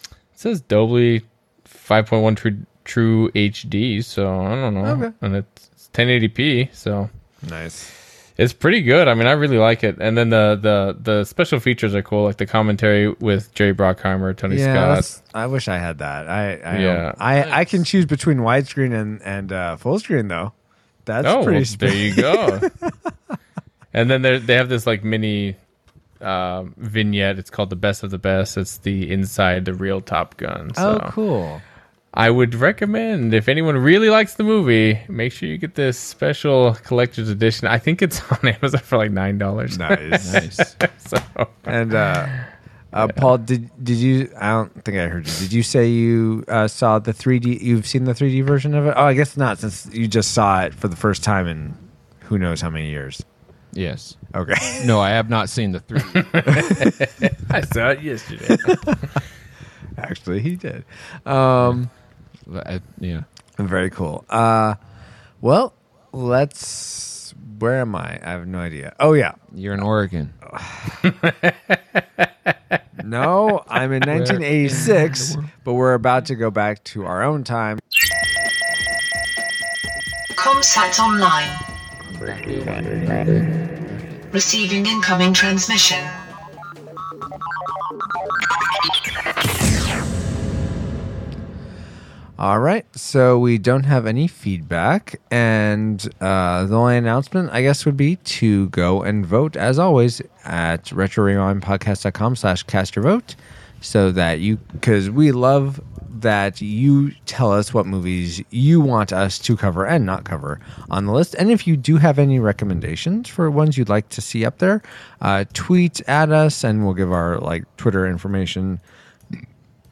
[0.03, 1.21] it says Dolby
[1.65, 4.03] 5.1 true true HD.
[4.03, 4.85] So I don't know.
[5.05, 5.15] Okay.
[5.21, 6.73] And it's, it's 1080p.
[6.75, 7.09] So
[7.49, 7.93] Nice.
[8.37, 9.07] It's pretty good.
[9.07, 9.97] I mean, I really like it.
[9.99, 14.35] And then the the the special features are cool, like the commentary with Jerry Bruckheimer,
[14.37, 14.87] Tony Yeah, Scott.
[14.89, 16.27] that's- I wish I had that.
[16.29, 17.11] I I Yeah.
[17.17, 20.53] I, I can choose between widescreen and and uh, full screen though.
[21.05, 21.59] That's oh, pretty.
[21.59, 22.59] well, sp- there you go.
[23.93, 25.55] and then they they have this like mini
[26.21, 27.39] um, vignette.
[27.39, 28.57] It's called the best of the best.
[28.57, 30.73] It's the inside the real Top Gun.
[30.75, 31.61] So oh, cool.
[32.13, 36.73] I would recommend if anyone really likes the movie, make sure you get this special
[36.83, 37.67] collector's edition.
[37.67, 39.77] I think it's on Amazon for like nine dollars.
[39.77, 40.33] Nice.
[40.33, 40.73] Nice.
[40.97, 41.17] so
[41.65, 42.27] And uh,
[42.93, 44.31] uh, Paul, did did you?
[44.39, 45.33] I don't think I heard you.
[45.39, 47.61] Did you say you uh, saw the 3D?
[47.61, 48.93] You've seen the 3D version of it?
[48.97, 51.77] Oh, I guess not, since you just saw it for the first time in
[52.21, 53.23] who knows how many years.
[53.73, 54.17] Yes.
[54.33, 54.55] Okay.
[54.85, 56.01] No, I have not seen the three.
[57.51, 58.57] I saw it yesterday.
[59.97, 60.83] Actually, he did.
[61.25, 61.89] Um,
[62.53, 63.23] I- yeah.
[63.57, 64.25] very cool.
[64.29, 64.75] Uh,
[65.41, 65.73] well,
[66.11, 67.33] let's.
[67.59, 68.19] Where am I?
[68.23, 68.95] I have no idea.
[68.99, 69.33] Oh yeah.
[69.53, 70.33] You're in Oregon.
[73.03, 77.79] No, I'm in 1986, but we're about to go back to our own time.
[80.31, 81.47] Comsat online.
[84.33, 86.03] Receiving incoming transmission.
[92.39, 97.83] All right, so we don't have any feedback, and uh, the only announcement, I guess,
[97.83, 103.35] would be to go and vote, as always, at retrorewindpodcast.com slash cast your vote,
[103.81, 105.81] so that you, because we love
[106.21, 110.59] that you tell us what movies you want us to cover and not cover
[110.91, 111.35] on the list.
[111.39, 114.83] And if you do have any recommendations for ones you'd like to see up there,
[115.21, 118.79] uh, tweet at us, and we'll give our like Twitter information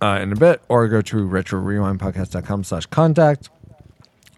[0.06, 3.50] uh, in a bit, or go to retrorewindpodcast.com slash contact.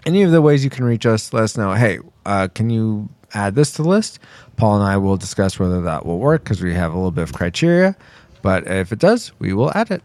[0.06, 3.10] Any of the ways you can reach us, let us know, hey, uh, can you
[3.34, 4.20] add this to the list?
[4.56, 7.24] Paul and I will discuss whether that will work because we have a little bit
[7.24, 7.96] of criteria.
[8.42, 10.02] But if it does, we will add it.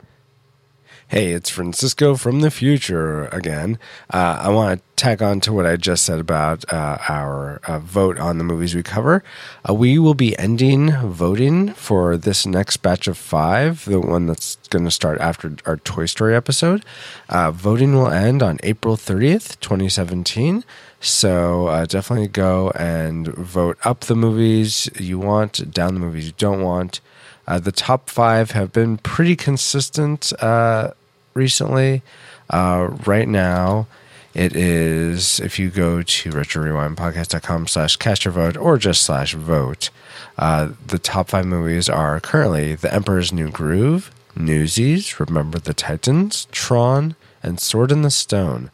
[1.13, 3.79] Hey, it's Francisco from the future again.
[4.09, 7.81] Uh, I want to tack on to what I just said about uh, our uh,
[7.81, 9.23] vote on the movies we cover.
[9.69, 14.57] Uh, we will be ending voting for this next batch of five, the one that's
[14.71, 16.83] going to start after our Toy Story episode.
[17.29, 20.65] Uh, voting will end on April 30th, 2017.
[20.99, 26.35] So uh, definitely go and vote up the movies you want, down the movies you
[26.39, 27.03] don't want.
[27.47, 30.93] Uh, the top five have been pretty consistent uh,
[31.35, 32.03] recently.
[32.51, 33.87] Uh, right now,
[34.35, 39.91] it is if you go to retrorewindpodcast.com slash cast your vote or just slash vote.
[40.39, 46.47] Uh, the top five movies are currently The Emperor's New Groove, Newsies, Remember the Titans,
[46.51, 48.71] Tron, and Sword in the Stone.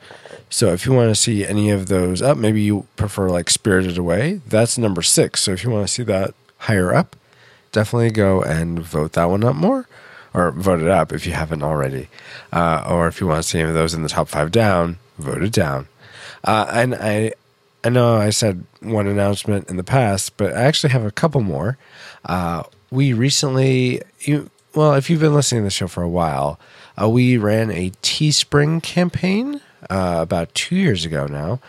[0.51, 3.98] So if you want to see any of those up, maybe you prefer like Spirited
[3.98, 5.43] Away, that's number six.
[5.43, 7.16] So if you want to see that higher up,
[7.72, 9.89] definitely go and vote that one up more
[10.39, 12.09] or vote it up if you haven't already.
[12.52, 14.98] Uh, or if you want to see any of those in the top five down,
[15.19, 15.89] vote it down.
[16.44, 17.32] Uh, and I,
[17.85, 21.40] I know I said one announcement in the past, but I actually have a couple
[21.40, 21.77] more.
[22.24, 26.59] Uh, we recently, you, well, if you've been listening to the show for a while,
[27.01, 29.60] uh, we ran a Teespring campaign
[29.90, 31.60] uh, about two years ago now.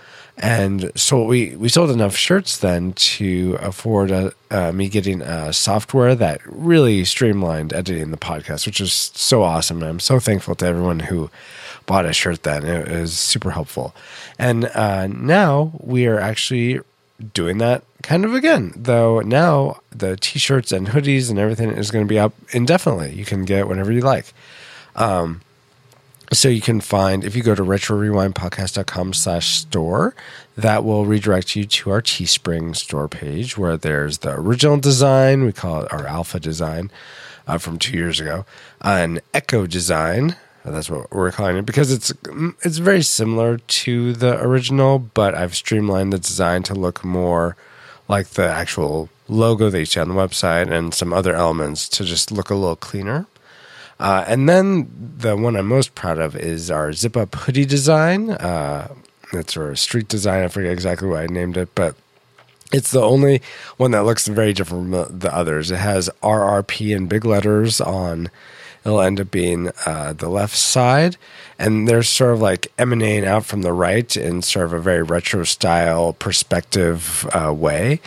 [0.41, 5.52] And so we, we sold enough shirts then to afford uh uh, me getting uh,
[5.52, 9.82] software that really streamlined editing the podcast, which is so awesome.
[9.82, 11.30] And I'm so thankful to everyone who
[11.86, 12.66] bought a shirt then.
[12.66, 13.94] It was super helpful.
[14.40, 16.80] And uh, now we are actually
[17.34, 21.91] doing that kind of again, though now the t shirts and hoodies and everything is
[21.91, 23.14] going to be up indefinitely.
[23.14, 24.34] You can get whenever you like.
[24.95, 25.41] Um,
[26.31, 30.15] so you can find if you go to retrorewindpodcast.com slash store
[30.56, 35.45] that will redirect you to our teespring store page where there's the original design.
[35.45, 36.91] We call it our alpha design
[37.47, 38.45] uh, from two years ago.
[38.81, 40.35] An echo design
[40.65, 42.14] that's what we're calling it because it's
[42.64, 47.56] it's very similar to the original but i've streamlined the design to look more
[48.07, 52.03] like the actual logo that you see on the website and some other elements to
[52.03, 53.26] just look a little cleaner
[54.00, 58.32] uh, and then the one I'm most proud of is our zip up hoodie design.
[58.32, 58.94] Uh,
[59.34, 60.44] it's our street design.
[60.44, 61.96] I forget exactly what I named it, but
[62.72, 63.42] It's the only
[63.78, 65.72] one that looks very different from the others.
[65.72, 68.30] It has RRP in big letters on.
[68.86, 71.18] It'll end up being uh, the left side,
[71.58, 75.02] and they're sort of like emanating out from the right in sort of a very
[75.04, 78.00] retro style perspective uh, way.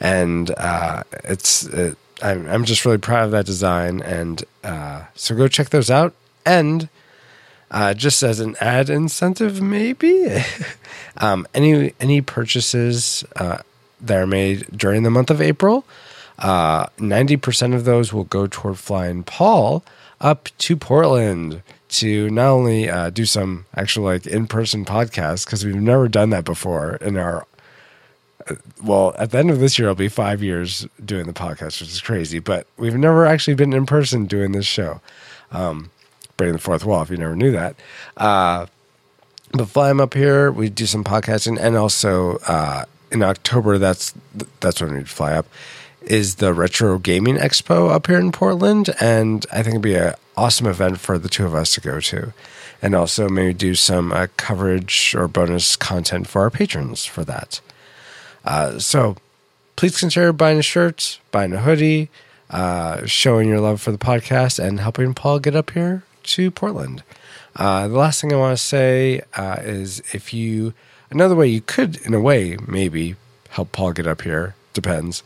[0.00, 4.00] And uh, it's it, I'm, I'm just really proud of that design.
[4.02, 6.14] And uh, so go check those out.
[6.44, 6.88] And
[7.70, 10.42] uh, just as an ad incentive, maybe
[11.18, 13.58] um, any any purchases uh,
[14.00, 15.84] that are made during the month of April,
[16.38, 19.84] uh, ninety percent of those will go toward flying Paul
[20.20, 25.64] up to Portland to not only uh, do some actual like in person podcasts because
[25.64, 27.46] we've never done that before in our.
[28.82, 31.90] Well, at the end of this year, I'll be five years doing the podcast, which
[31.90, 32.38] is crazy.
[32.38, 35.00] But we've never actually been in person doing this show.
[35.50, 35.90] Um,
[36.36, 37.76] breaking the fourth wall, if you never knew that.
[38.16, 38.66] Uh,
[39.52, 40.50] but fly him up here.
[40.50, 44.14] We do some podcasting, and also uh, in October, that's
[44.60, 45.46] that's when we fly up.
[46.02, 50.14] Is the Retro Gaming Expo up here in Portland, and I think it'd be an
[50.36, 52.32] awesome event for the two of us to go to,
[52.80, 57.60] and also maybe do some uh, coverage or bonus content for our patrons for that.
[58.48, 59.14] Uh, so
[59.76, 62.08] please consider buying a shirt, buying a hoodie,
[62.48, 67.02] uh, showing your love for the podcast, and helping Paul get up here to Portland.
[67.54, 70.72] Uh, the last thing I want to say uh, is if you,
[71.10, 73.16] another way you could, in a way, maybe
[73.50, 75.22] help Paul get up here, depends.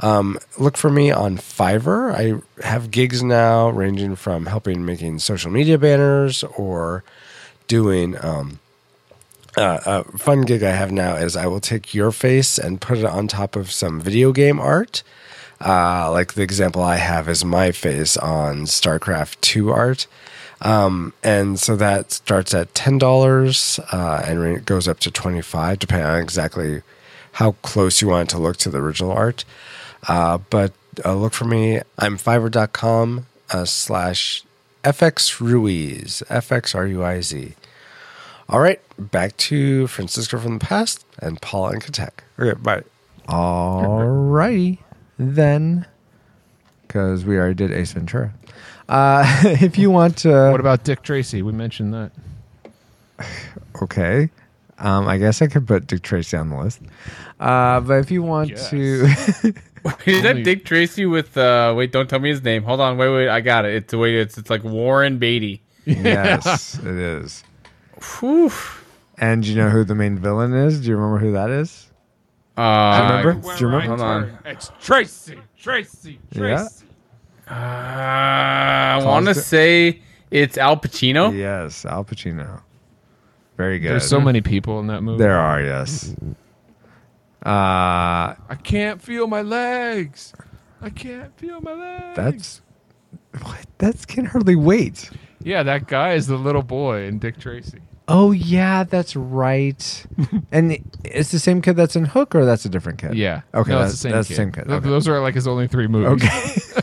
[0.00, 2.12] Um, look for me on Fiverr.
[2.12, 7.04] I have gigs now ranging from helping making social media banners or
[7.68, 8.16] doing.
[8.20, 8.58] Um,
[9.56, 12.98] uh, a fun gig I have now is I will take your face and put
[12.98, 15.02] it on top of some video game art.
[15.64, 20.06] Uh, like the example I have is my face on StarCraft 2 art.
[20.60, 26.06] Um, and so that starts at $10 uh, and it goes up to 25 depending
[26.06, 26.82] on exactly
[27.32, 29.44] how close you want it to look to the original art.
[30.08, 30.72] Uh, but
[31.04, 31.80] uh, look for me.
[31.98, 34.44] I'm fiverr.com uh, slash
[34.84, 37.54] FX Ruiz, FX R U I Z.
[38.48, 42.10] All right, back to Francisco from the past and Paul and Katek.
[42.38, 42.82] Okay, bye.
[43.26, 44.80] All righty
[45.18, 45.86] then,
[46.82, 48.34] because we already did Ace Ventura.
[48.88, 51.40] Uh, if you want to, What about Dick Tracy?
[51.40, 52.12] We mentioned that.
[53.82, 54.28] okay,
[54.78, 56.80] um, I guess I could put Dick Tracy on the list.
[57.40, 59.06] Uh, but if you want to,
[60.06, 61.36] Is that Dick Tracy with?
[61.36, 62.62] uh Wait, don't tell me his name.
[62.62, 63.74] Hold on, wait, wait, I got it.
[63.74, 65.62] It's the way it's it's like Warren Beatty.
[65.86, 67.44] yes, it is.
[68.20, 68.50] Whew.
[69.18, 70.80] And do you know who the main villain is?
[70.80, 71.90] Do you remember who that is?
[72.56, 73.40] Uh, remember?
[73.56, 73.86] Do you remember?
[73.88, 74.38] Hold on.
[74.44, 76.84] It's Tracy, Tracy, Tracy.
[77.48, 77.52] Yeah.
[77.52, 80.00] Uh, I want to say
[80.30, 81.36] it's Al Pacino.
[81.36, 82.62] Yes, Al Pacino.
[83.56, 83.90] Very good.
[83.92, 85.18] There's so many people in that movie.
[85.18, 86.14] There are, yes.
[87.44, 90.32] Uh, I can't feel my legs.
[90.80, 92.16] I can't feel my legs.
[92.16, 92.60] that's
[93.42, 93.66] what?
[93.78, 95.10] That can hardly wait.
[95.42, 95.62] yeah.
[95.62, 97.80] That guy is the little boy in Dick Tracy.
[98.06, 100.06] Oh yeah, that's right.
[100.52, 103.14] and it's the same kid that's in Hook, or that's a different kid.
[103.14, 103.40] Yeah.
[103.54, 104.66] Okay, No, that's, the same that's the same kid.
[104.66, 104.88] Th- Okay.
[104.88, 106.22] Those are like his only three movies.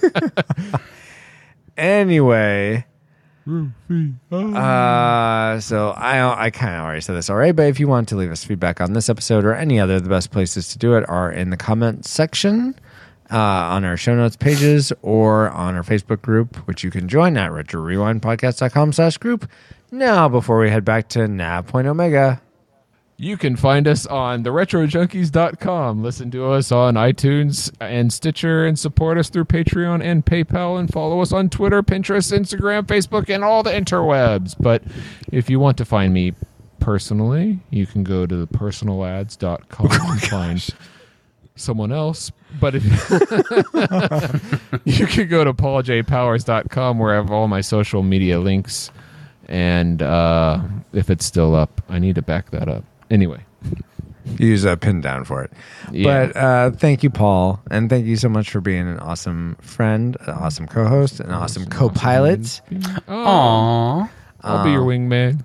[0.01, 0.29] Okay.
[1.77, 2.85] anyway.
[4.31, 8.15] Uh, so I I kind of already said this already, but if you want to
[8.15, 11.07] leave us feedback on this episode or any other, the best places to do it
[11.09, 12.75] are in the comment section
[13.31, 17.35] uh, on our show notes pages or on our Facebook group, which you can join
[17.37, 19.49] at retrorewindpodcast.com slash group.
[19.91, 22.41] Now, before we head back to Nav Point Omega,
[23.17, 26.01] You can find us on theretrojunkies.com.
[26.01, 30.91] Listen to us on iTunes and Stitcher and support us through Patreon and PayPal and
[30.91, 34.55] follow us on Twitter, Pinterest, Instagram, Facebook, and all the interwebs.
[34.59, 34.81] But
[35.31, 36.33] if you want to find me
[36.79, 40.67] personally, you can go to personalads.com and find
[41.55, 42.31] someone else.
[42.59, 42.83] But if
[44.85, 48.89] you can go to pauljpowers.com where I have all my social media links.
[49.51, 50.61] And uh,
[50.93, 52.85] if it's still up, I need to back that up.
[53.09, 53.43] Anyway,
[54.37, 55.51] use a pin down for it.
[55.91, 56.27] Yeah.
[56.27, 60.15] But uh, thank you, Paul, and thank you so much for being an awesome friend,
[60.21, 62.61] an awesome co-host, an awesome co-pilot,
[63.09, 64.09] Aww.
[64.43, 65.43] I'll be your wingman.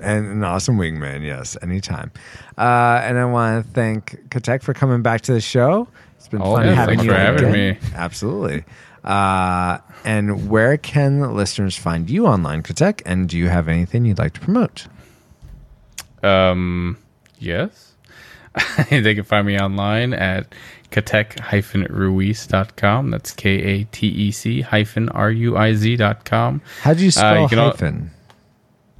[0.00, 1.24] and an awesome wingman.
[1.24, 2.12] Yes, anytime.
[2.56, 5.88] Uh, and I want to thank Katek for coming back to the show.
[6.16, 7.74] It's been Oh, fun yeah, having thanks you for having again.
[7.74, 7.78] me.
[7.94, 8.64] Absolutely.
[9.08, 13.00] Uh, and where can listeners find you online, Katek?
[13.06, 14.86] And do you have anything you'd like to promote?
[16.22, 16.98] Um,
[17.38, 17.94] yes.
[18.90, 20.54] they can find me online at
[20.90, 23.10] katek-ruiz.com.
[23.10, 26.62] That's K-A-T-E-C hyphen R-U-I-Z.com.
[26.82, 28.10] How do you spell Uh, you hyphen?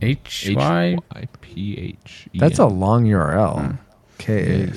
[0.00, 0.96] H-Y?
[1.16, 2.28] H-Y-P-H.
[2.34, 3.78] That's a long URL.
[4.18, 4.70] K.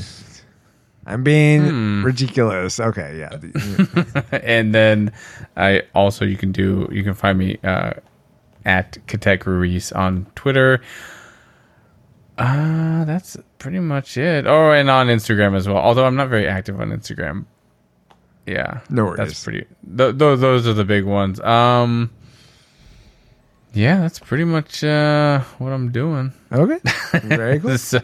[1.12, 2.04] I'm being Hmm.
[2.06, 2.80] ridiculous.
[2.80, 4.40] Okay, yeah.
[4.42, 5.12] And then
[5.58, 7.94] I also you can do you can find me uh,
[8.66, 10.82] at Katek Ruiz on Twitter.
[12.38, 14.48] Uh that's pretty much it.
[14.48, 15.78] Oh, and on Instagram as well.
[15.78, 17.46] Although I'm not very active on Instagram.
[18.48, 19.18] Yeah, No worries.
[19.18, 19.66] That's pretty.
[19.86, 21.40] Th- th- those are the big ones.
[21.42, 22.10] Um,
[23.74, 26.34] yeah, that's pretty much uh, what I'm doing.
[26.52, 26.80] okay.
[27.24, 27.78] Very cool.
[27.78, 28.02] So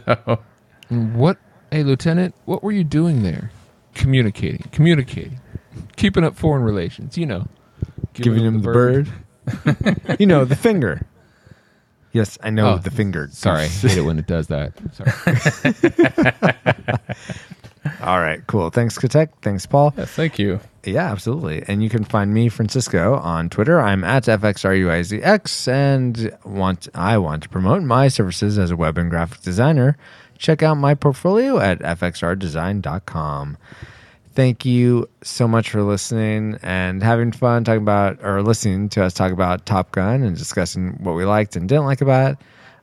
[0.90, 1.38] What,
[1.72, 3.52] hey, Lieutenant, what were you doing there?
[3.94, 5.40] Communicating, communicating,
[5.96, 7.48] keeping up foreign relations, you know.
[8.14, 9.10] Giving him the bird.
[10.20, 11.06] you know, the finger.
[12.14, 13.28] Yes, I know Oh, the finger.
[13.32, 14.74] Sorry, I hate it when it does that.
[14.94, 15.12] Sorry.
[18.02, 18.70] All right, cool.
[18.70, 19.30] Thanks, Katek.
[19.42, 19.94] Thanks, Paul.
[19.98, 20.60] yes, thank you.
[20.84, 21.64] Yeah, absolutely.
[21.68, 23.80] And you can find me, Francisco, on Twitter.
[23.80, 29.10] I'm at FXRUIZX and want I want to promote my services as a web and
[29.10, 29.98] graphic designer.
[30.38, 33.58] Check out my portfolio at fxrdesign.com.
[34.34, 39.14] Thank you so much for listening and having fun talking about or listening to us
[39.14, 42.38] talk about Top Gun and discussing what we liked and didn't like about it.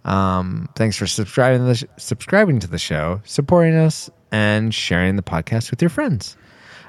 [0.05, 5.17] Um, thanks for subscribing to the sh- subscribing to the show, supporting us, and sharing
[5.17, 6.37] the podcast with your friends.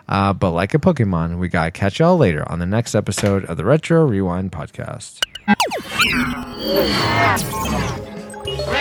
[0.10, 3.58] Uh, but like a Pokemon, we gotta catch y'all later on the next episode of
[3.58, 5.22] the Retro Rewind podcast.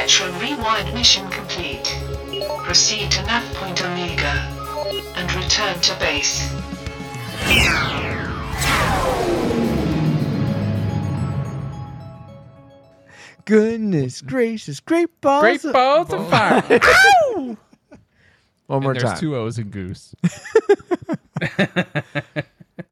[0.04, 1.86] Retro Rewind mission complete.
[2.64, 4.32] Proceed to nav point Omega
[5.16, 6.52] and return to base.
[13.46, 15.40] Goodness gracious, great balls!
[15.40, 16.60] Great balls of fire.
[18.66, 19.18] One more And there's time.
[19.18, 20.14] two O's in Goose.